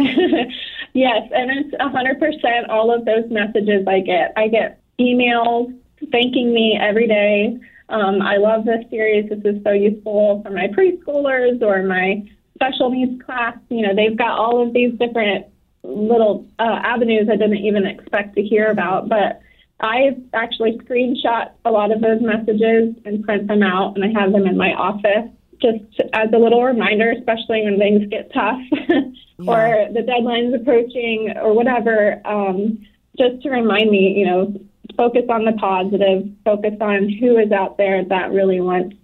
yes, 0.93 1.29
and 1.33 1.51
it's 1.51 1.75
a 1.79 1.89
hundred 1.89 2.19
percent 2.19 2.69
all 2.69 2.93
of 2.93 3.05
those 3.05 3.29
messages 3.31 3.88
I 3.88 4.01
get. 4.01 4.31
I 4.38 4.47
get 4.47 4.81
emails 4.99 5.75
thanking 6.12 6.53
me 6.53 6.77
every 6.79 7.07
day. 7.07 7.57
Um, 7.89 8.21
I 8.21 8.38
love 8.38 8.65
this 8.65 8.85
series. 8.91 9.29
This 9.29 9.39
is 9.43 9.63
so 9.63 9.71
useful 9.71 10.41
for 10.43 10.51
my 10.51 10.67
preschoolers 10.67 11.62
or 11.63 11.81
my 11.83 12.23
special 12.60 12.89
needs 12.89 13.24
class. 13.24 13.58
You 13.69 13.88
know, 13.88 13.95
they've 13.95 14.17
got 14.17 14.38
all 14.38 14.65
of 14.65 14.74
these 14.74 14.98
different 15.00 15.48
little 15.84 16.45
uh, 16.60 16.80
avenues 16.84 17.30
I 17.32 17.38
didn't 17.38 17.58
even 17.58 17.86
expect 17.86 18.36
to 18.36 18.41
hear 18.41 18.69
about. 18.69 19.08
But 19.08 19.41
I've 19.80 20.22
actually 20.34 20.78
screenshot 20.80 21.52
a 21.63 21.72
lot 21.72 21.91
of 21.91 22.02
those 22.02 22.22
messages 22.22 22.95
and 23.06 23.24
print 23.24 23.48
them 23.48 23.63
out, 23.63 23.95
and 23.95 24.04
I 24.04 24.19
have 24.19 24.34
them 24.34 24.45
in 24.45 24.58
my 24.58 24.74
office 24.74 25.30
just 25.62 25.84
as 26.13 26.30
a 26.34 26.38
little 26.38 26.63
reminder, 26.63 27.12
especially 27.12 27.63
when 27.63 27.78
things 27.78 28.10
get 28.10 28.32
tough 28.34 28.60
yeah. 28.72 29.06
or 29.45 29.93
the 29.93 30.02
deadline's 30.02 30.54
approaching 30.54 31.34
or 31.36 31.54
whatever, 31.54 32.22
um, 32.26 32.80
just 33.17 33.41
to 33.43 33.50
remind 33.50 33.89
me, 33.89 34.13
you 34.17 34.26
know, 34.26 34.54
focus 34.95 35.26
on 35.30 35.45
the 35.45 35.52
positive, 35.54 36.30
focus 36.45 36.76
on 36.80 37.10
who 37.10 37.38
is 37.38 37.52
out 37.52 37.78
there 37.78 38.04
that 38.06 38.32
really 38.32 38.62
wants 38.62 38.95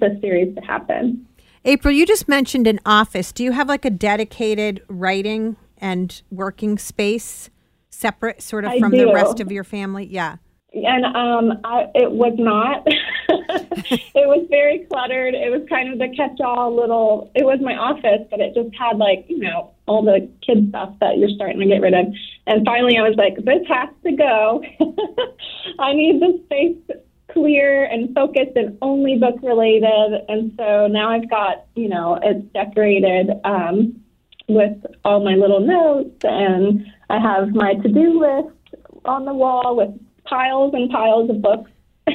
the 0.00 0.18
series 0.20 0.54
to 0.54 0.60
happen. 0.62 1.27
April, 1.64 1.92
you 1.92 2.06
just 2.06 2.28
mentioned 2.28 2.66
an 2.66 2.80
office. 2.86 3.32
Do 3.32 3.44
you 3.44 3.52
have 3.52 3.68
like 3.68 3.84
a 3.84 3.90
dedicated 3.90 4.82
writing 4.88 5.56
and 5.78 6.20
working 6.30 6.78
space 6.78 7.50
separate 7.90 8.42
sort 8.42 8.64
of 8.64 8.72
I 8.72 8.78
from 8.78 8.92
do. 8.92 8.98
the 8.98 9.12
rest 9.12 9.40
of 9.40 9.50
your 9.50 9.64
family? 9.64 10.06
Yeah. 10.06 10.36
And 10.72 11.04
um, 11.04 11.60
I, 11.64 11.86
it 11.94 12.12
was 12.12 12.34
not. 12.38 12.86
it 13.28 14.28
was 14.28 14.46
very 14.50 14.86
cluttered. 14.90 15.34
It 15.34 15.50
was 15.50 15.66
kind 15.68 15.90
of 15.90 15.98
the 15.98 16.14
catch-all 16.14 16.76
little. 16.76 17.30
It 17.34 17.44
was 17.44 17.58
my 17.62 17.74
office, 17.74 18.26
but 18.30 18.40
it 18.40 18.54
just 18.54 18.76
had 18.78 18.98
like 18.98 19.24
you 19.28 19.38
know 19.38 19.72
all 19.86 20.02
the 20.04 20.28
kid 20.46 20.68
stuff 20.68 20.92
that 21.00 21.16
you're 21.16 21.30
starting 21.30 21.60
to 21.60 21.66
get 21.66 21.80
rid 21.80 21.94
of. 21.94 22.06
And 22.46 22.66
finally, 22.66 22.98
I 22.98 23.02
was 23.02 23.16
like, 23.16 23.36
this 23.36 23.66
has 23.66 23.88
to 24.04 24.12
go. 24.12 24.62
I 25.78 25.94
need 25.94 26.20
the 26.20 26.38
space 26.44 26.98
clear 27.32 27.84
and 27.84 28.14
focused 28.14 28.56
and 28.56 28.78
only 28.82 29.18
book 29.18 29.36
related. 29.42 30.24
And 30.28 30.52
so 30.56 30.86
now 30.86 31.10
I've 31.10 31.28
got, 31.30 31.66
you 31.74 31.88
know, 31.88 32.18
it's 32.22 32.44
decorated 32.52 33.30
um, 33.44 34.00
with 34.48 34.76
all 35.04 35.22
my 35.22 35.34
little 35.34 35.60
notes 35.60 36.16
and 36.22 36.86
I 37.10 37.18
have 37.18 37.50
my 37.50 37.74
to 37.74 37.88
do 37.88 38.20
list 38.20 38.74
on 39.04 39.24
the 39.24 39.34
wall 39.34 39.76
with 39.76 39.90
piles 40.24 40.74
and 40.74 40.90
piles 40.90 41.30
of 41.30 41.42
books. 41.42 41.70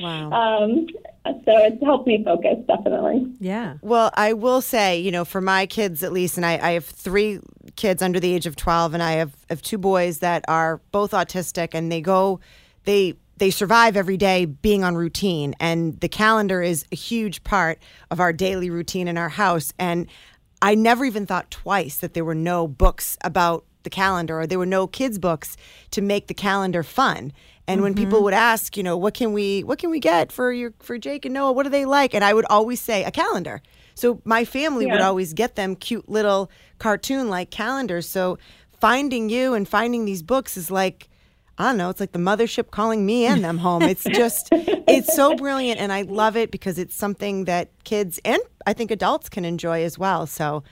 Wow. 0.00 0.30
Um, 0.62 0.86
so 1.24 1.52
it's 1.64 1.82
helped 1.84 2.08
me 2.08 2.24
focus, 2.24 2.56
definitely. 2.66 3.32
Yeah. 3.38 3.76
Well, 3.80 4.10
I 4.14 4.32
will 4.32 4.60
say, 4.60 4.98
you 4.98 5.12
know, 5.12 5.24
for 5.24 5.40
my 5.40 5.66
kids 5.66 6.02
at 6.02 6.12
least, 6.12 6.36
and 6.36 6.44
I, 6.44 6.54
I 6.54 6.72
have 6.72 6.84
three 6.84 7.38
kids 7.76 8.02
under 8.02 8.18
the 8.18 8.34
age 8.34 8.46
of 8.46 8.56
12, 8.56 8.94
and 8.94 9.02
I 9.02 9.12
have, 9.12 9.36
have 9.48 9.62
two 9.62 9.78
boys 9.78 10.18
that 10.18 10.44
are 10.48 10.80
both 10.90 11.12
autistic, 11.12 11.74
and 11.74 11.92
they 11.92 12.00
go, 12.00 12.40
they, 12.84 13.14
they 13.42 13.50
survive 13.50 13.96
every 13.96 14.16
day 14.16 14.44
being 14.44 14.84
on 14.84 14.94
routine, 14.94 15.52
and 15.58 15.98
the 15.98 16.08
calendar 16.08 16.62
is 16.62 16.84
a 16.92 16.94
huge 16.94 17.42
part 17.42 17.80
of 18.08 18.20
our 18.20 18.32
daily 18.32 18.70
routine 18.70 19.08
in 19.08 19.18
our 19.18 19.30
house. 19.30 19.72
And 19.80 20.06
I 20.62 20.76
never 20.76 21.04
even 21.04 21.26
thought 21.26 21.50
twice 21.50 21.96
that 21.96 22.14
there 22.14 22.24
were 22.24 22.36
no 22.36 22.68
books 22.68 23.18
about 23.24 23.64
the 23.82 23.90
calendar 23.90 24.38
or 24.38 24.46
there 24.46 24.60
were 24.60 24.64
no 24.64 24.86
kids 24.86 25.18
books 25.18 25.56
to 25.90 26.00
make 26.00 26.28
the 26.28 26.34
calendar 26.34 26.84
fun. 26.84 27.32
And 27.66 27.82
when 27.82 27.94
people 27.94 28.18
mm-hmm. 28.18 28.26
would 28.26 28.34
ask, 28.34 28.76
you 28.76 28.84
know, 28.84 28.96
what 28.96 29.14
can 29.14 29.32
we 29.32 29.64
what 29.64 29.80
can 29.80 29.90
we 29.90 29.98
get 29.98 30.30
for 30.30 30.52
your 30.52 30.72
for 30.78 30.96
Jake 30.96 31.24
and 31.24 31.34
Noah? 31.34 31.50
What 31.50 31.64
do 31.64 31.70
they 31.70 31.84
like? 31.84 32.14
And 32.14 32.22
I 32.22 32.34
would 32.34 32.46
always 32.48 32.80
say 32.80 33.02
a 33.02 33.10
calendar. 33.10 33.60
So 33.96 34.22
my 34.24 34.44
family 34.44 34.86
would 34.86 35.00
always 35.00 35.32
get 35.32 35.56
them 35.56 35.74
cute 35.74 36.08
little 36.08 36.48
cartoon 36.78 37.28
like 37.28 37.50
calendars. 37.50 38.08
So 38.08 38.38
finding 38.78 39.30
you 39.30 39.52
and 39.52 39.66
finding 39.66 40.04
these 40.04 40.22
books 40.22 40.56
is 40.56 40.70
like 40.70 41.08
I 41.58 41.64
don't 41.68 41.76
know, 41.76 41.90
it's 41.90 42.00
like 42.00 42.12
the 42.12 42.18
mothership 42.18 42.70
calling 42.70 43.04
me 43.04 43.26
and 43.26 43.44
them 43.44 43.58
home. 43.58 43.82
It's 43.82 44.04
just 44.12 44.48
it's 44.52 45.14
so 45.14 45.34
brilliant 45.36 45.80
and 45.80 45.92
I 45.92 46.02
love 46.02 46.36
it 46.36 46.50
because 46.50 46.78
it's 46.78 46.94
something 46.94 47.44
that 47.44 47.70
kids 47.84 48.18
and 48.24 48.40
I 48.66 48.72
think 48.72 48.90
adults 48.90 49.28
can 49.28 49.44
enjoy 49.44 49.84
as 49.84 49.98
well. 49.98 50.26
So 50.26 50.62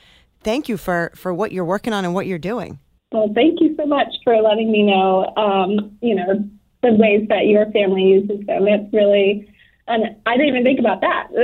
thank 0.42 0.68
you 0.68 0.76
for 0.76 1.12
for 1.14 1.32
what 1.34 1.52
you're 1.52 1.64
working 1.64 1.92
on 1.92 2.04
and 2.04 2.14
what 2.14 2.26
you're 2.26 2.38
doing. 2.38 2.78
Well, 3.12 3.30
thank 3.34 3.60
you 3.60 3.74
so 3.76 3.86
much 3.86 4.08
for 4.22 4.36
letting 4.40 4.70
me 4.70 4.84
know, 4.84 5.32
um, 5.36 5.96
you 6.00 6.14
know, 6.14 6.48
the 6.82 6.92
ways 6.92 7.26
that 7.28 7.46
your 7.46 7.66
family 7.72 8.04
uses 8.04 8.46
them. 8.46 8.68
It's 8.68 8.92
really, 8.94 9.52
and 9.88 10.16
I 10.26 10.36
didn't 10.36 10.48
even 10.48 10.62
think 10.62 10.78
about 10.78 11.00
that. 11.00 11.26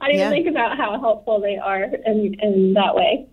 I 0.00 0.06
didn't 0.08 0.18
Yeah. 0.18 0.26
even 0.26 0.30
think 0.30 0.48
about 0.48 0.76
how 0.76 0.98
helpful 1.00 1.40
they 1.40 1.56
are 1.56 1.84
in, 1.84 2.34
in 2.42 2.74
that 2.74 2.96
way. 2.96 3.28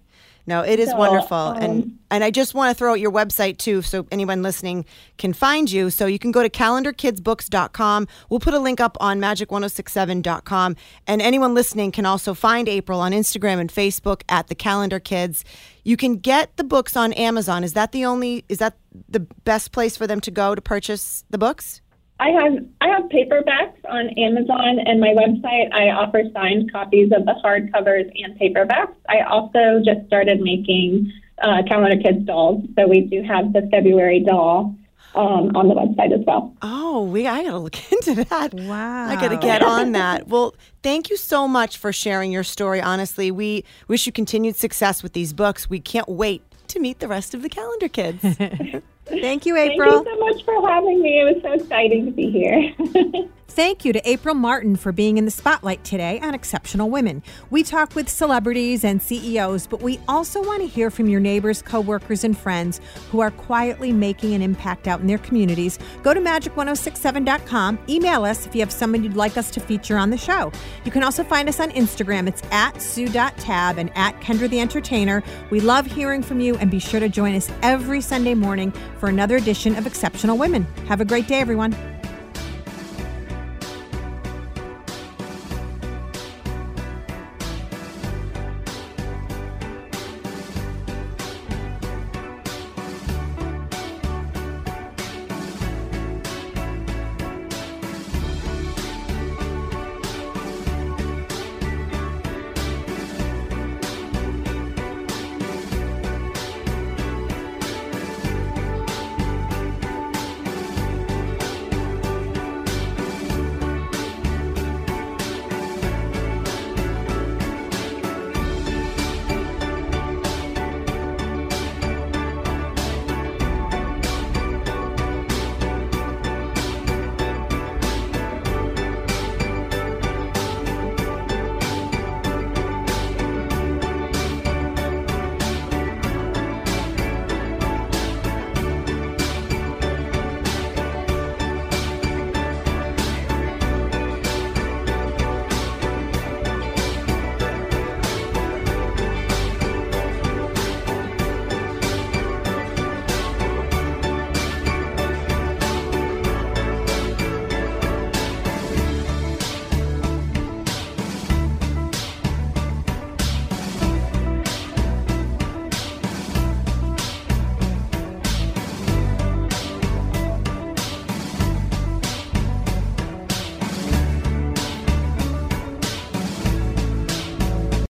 No, 0.49 0.61
it 0.61 0.79
is 0.79 0.89
So, 0.89 0.97
wonderful. 0.97 1.49
and 1.51 1.83
um, 1.83 1.99
and 2.11 2.23
I 2.23 2.31
just 2.31 2.55
want 2.55 2.71
to 2.71 2.77
throw 2.77 2.93
out 2.93 2.99
your 2.99 3.11
website 3.11 3.57
too 3.57 3.83
so 3.83 4.07
anyone 4.11 4.41
listening 4.41 4.83
can 5.19 5.31
find 5.31 5.71
you. 5.71 5.91
So 5.91 6.07
you 6.07 6.17
can 6.17 6.31
go 6.31 6.41
to 6.41 6.49
calendarkidsbooks.com. 6.49 8.07
We'll 8.29 8.39
put 8.39 8.55
a 8.55 8.59
link 8.59 8.79
up 8.81 8.97
on 8.99 9.19
magic1067.com 9.19 10.75
and 11.07 11.21
anyone 11.21 11.53
listening 11.53 11.91
can 11.91 12.05
also 12.07 12.33
find 12.33 12.67
April 12.67 12.99
on 12.99 13.11
Instagram 13.11 13.59
and 13.59 13.71
Facebook 13.71 14.23
at 14.27 14.47
the 14.47 14.55
Calendar 14.55 14.99
Kids. 14.99 15.45
You 15.83 15.97
can 15.97 16.17
get 16.17 16.57
the 16.57 16.63
books 16.63 16.97
on 16.97 17.13
Amazon. 17.13 17.63
Is 17.63 17.73
that 17.73 17.91
the 17.91 18.05
only 18.05 18.43
is 18.49 18.57
that 18.57 18.75
the 19.07 19.19
best 19.19 19.71
place 19.71 19.95
for 19.95 20.07
them 20.07 20.19
to 20.21 20.31
go 20.31 20.55
to 20.55 20.61
purchase 20.61 21.23
the 21.29 21.37
books? 21.37 21.81
I 22.19 22.29
have 22.29 22.65
I 22.81 22.87
have 22.89 23.03
paperbacks 23.03 23.77
on 23.87 24.09
Amazon 24.17 24.79
and 24.85 24.99
my 24.99 25.15
website. 25.15 25.73
I 25.73 25.89
offer 25.89 26.23
signed 26.33 26.71
copies 26.71 27.11
of 27.15 27.25
the 27.25 27.35
hardcovers 27.43 28.11
and 28.21 28.37
paperbacks. 28.39 28.95
I 29.07 29.21
also 29.21 29.81
just 29.85 30.05
started 30.07 30.41
making 30.41 31.11
uh, 31.41 31.63
Calendar 31.67 32.01
Kids 32.01 32.25
dolls, 32.25 32.63
so 32.77 32.87
we 32.87 33.01
do 33.01 33.23
have 33.23 33.53
the 33.53 33.67
February 33.71 34.19
doll 34.19 34.75
um, 35.15 35.55
on 35.55 35.67
the 35.69 35.73
website 35.73 36.13
as 36.13 36.25
well. 36.25 36.53
Oh, 36.61 37.03
we 37.03 37.25
I 37.25 37.43
gotta 37.43 37.57
look 37.57 37.91
into 37.91 38.23
that. 38.25 38.53
Wow. 38.53 39.07
I 39.07 39.15
gotta 39.15 39.37
get 39.37 39.61
on 39.63 39.91
that. 39.93 40.27
Well, 40.27 40.55
thank 40.83 41.09
you 41.09 41.15
so 41.15 41.47
much 41.47 41.77
for 41.77 41.93
sharing 41.93 42.31
your 42.31 42.43
story. 42.43 42.81
Honestly, 42.81 43.31
we 43.31 43.63
wish 43.87 44.05
you 44.05 44.11
continued 44.11 44.57
success 44.57 45.03
with 45.03 45.13
these 45.13 45.31
books. 45.31 45.69
We 45.69 45.79
can't 45.79 46.09
wait 46.09 46.43
to 46.67 46.79
meet 46.79 46.99
the 46.99 47.07
rest 47.07 47.33
of 47.33 47.41
the 47.41 47.49
calendar 47.49 47.87
kids. 47.87 48.23
Thank 49.21 49.45
you, 49.45 49.57
April. 49.57 50.03
Thank 50.03 50.07
you 50.07 50.13
so 50.13 50.19
much 50.19 50.45
for 50.45 50.69
having 50.69 51.01
me. 51.01 51.21
It 51.21 51.33
was 51.33 51.41
so 51.41 51.53
exciting 51.53 52.05
to 52.05 52.11
be 52.11 52.29
here. 52.29 53.29
Thank 53.49 53.83
you 53.83 53.91
to 53.93 54.09
April 54.09 54.35
Martin 54.35 54.75
for 54.75 54.91
being 54.91 55.17
in 55.17 55.25
the 55.25 55.31
spotlight 55.31 55.83
today 55.83 56.19
on 56.21 56.35
Exceptional 56.35 56.89
Women. 56.89 57.23
We 57.49 57.63
talk 57.63 57.95
with 57.95 58.07
celebrities 58.07 58.83
and 58.85 59.01
CEOs, 59.01 59.65
but 59.65 59.81
we 59.81 59.99
also 60.07 60.41
want 60.41 60.61
to 60.61 60.67
hear 60.67 60.91
from 60.91 61.09
your 61.09 61.19
neighbors, 61.19 61.63
coworkers, 61.63 62.23
and 62.23 62.37
friends 62.37 62.79
who 63.11 63.21
are 63.21 63.31
quietly 63.31 63.91
making 63.91 64.35
an 64.35 64.43
impact 64.43 64.87
out 64.87 65.01
in 65.01 65.07
their 65.07 65.17
communities. 65.17 65.79
Go 66.03 66.13
to 66.13 66.21
magic1067.com. 66.21 67.79
Email 67.89 68.23
us 68.23 68.45
if 68.45 68.53
you 68.53 68.61
have 68.61 68.71
someone 68.71 69.03
you'd 69.03 69.17
like 69.17 69.35
us 69.35 69.49
to 69.51 69.59
feature 69.59 69.97
on 69.97 70.11
the 70.11 70.17
show. 70.17 70.51
You 70.85 70.91
can 70.91 71.03
also 71.03 71.23
find 71.23 71.49
us 71.49 71.59
on 71.59 71.71
Instagram. 71.71 72.27
It's 72.27 72.43
at 72.51 72.79
sue.tab 72.79 73.79
and 73.79 73.91
at 73.95 74.17
Kendra 74.21 74.47
the 74.47 74.59
Entertainer. 74.59 75.23
We 75.49 75.59
love 75.59 75.87
hearing 75.87 76.21
from 76.21 76.39
you, 76.39 76.55
and 76.57 76.69
be 76.69 76.79
sure 76.79 76.99
to 76.99 77.09
join 77.09 77.33
us 77.33 77.51
every 77.63 77.99
Sunday 77.99 78.35
morning 78.35 78.71
for 78.99 79.09
another 79.09 79.37
edition 79.37 79.75
of 79.75 79.87
Exceptional 79.87 80.37
Women. 80.37 80.65
Have 80.87 81.01
a 81.01 81.05
great 81.05 81.27
day, 81.27 81.39
everyone. 81.39 81.98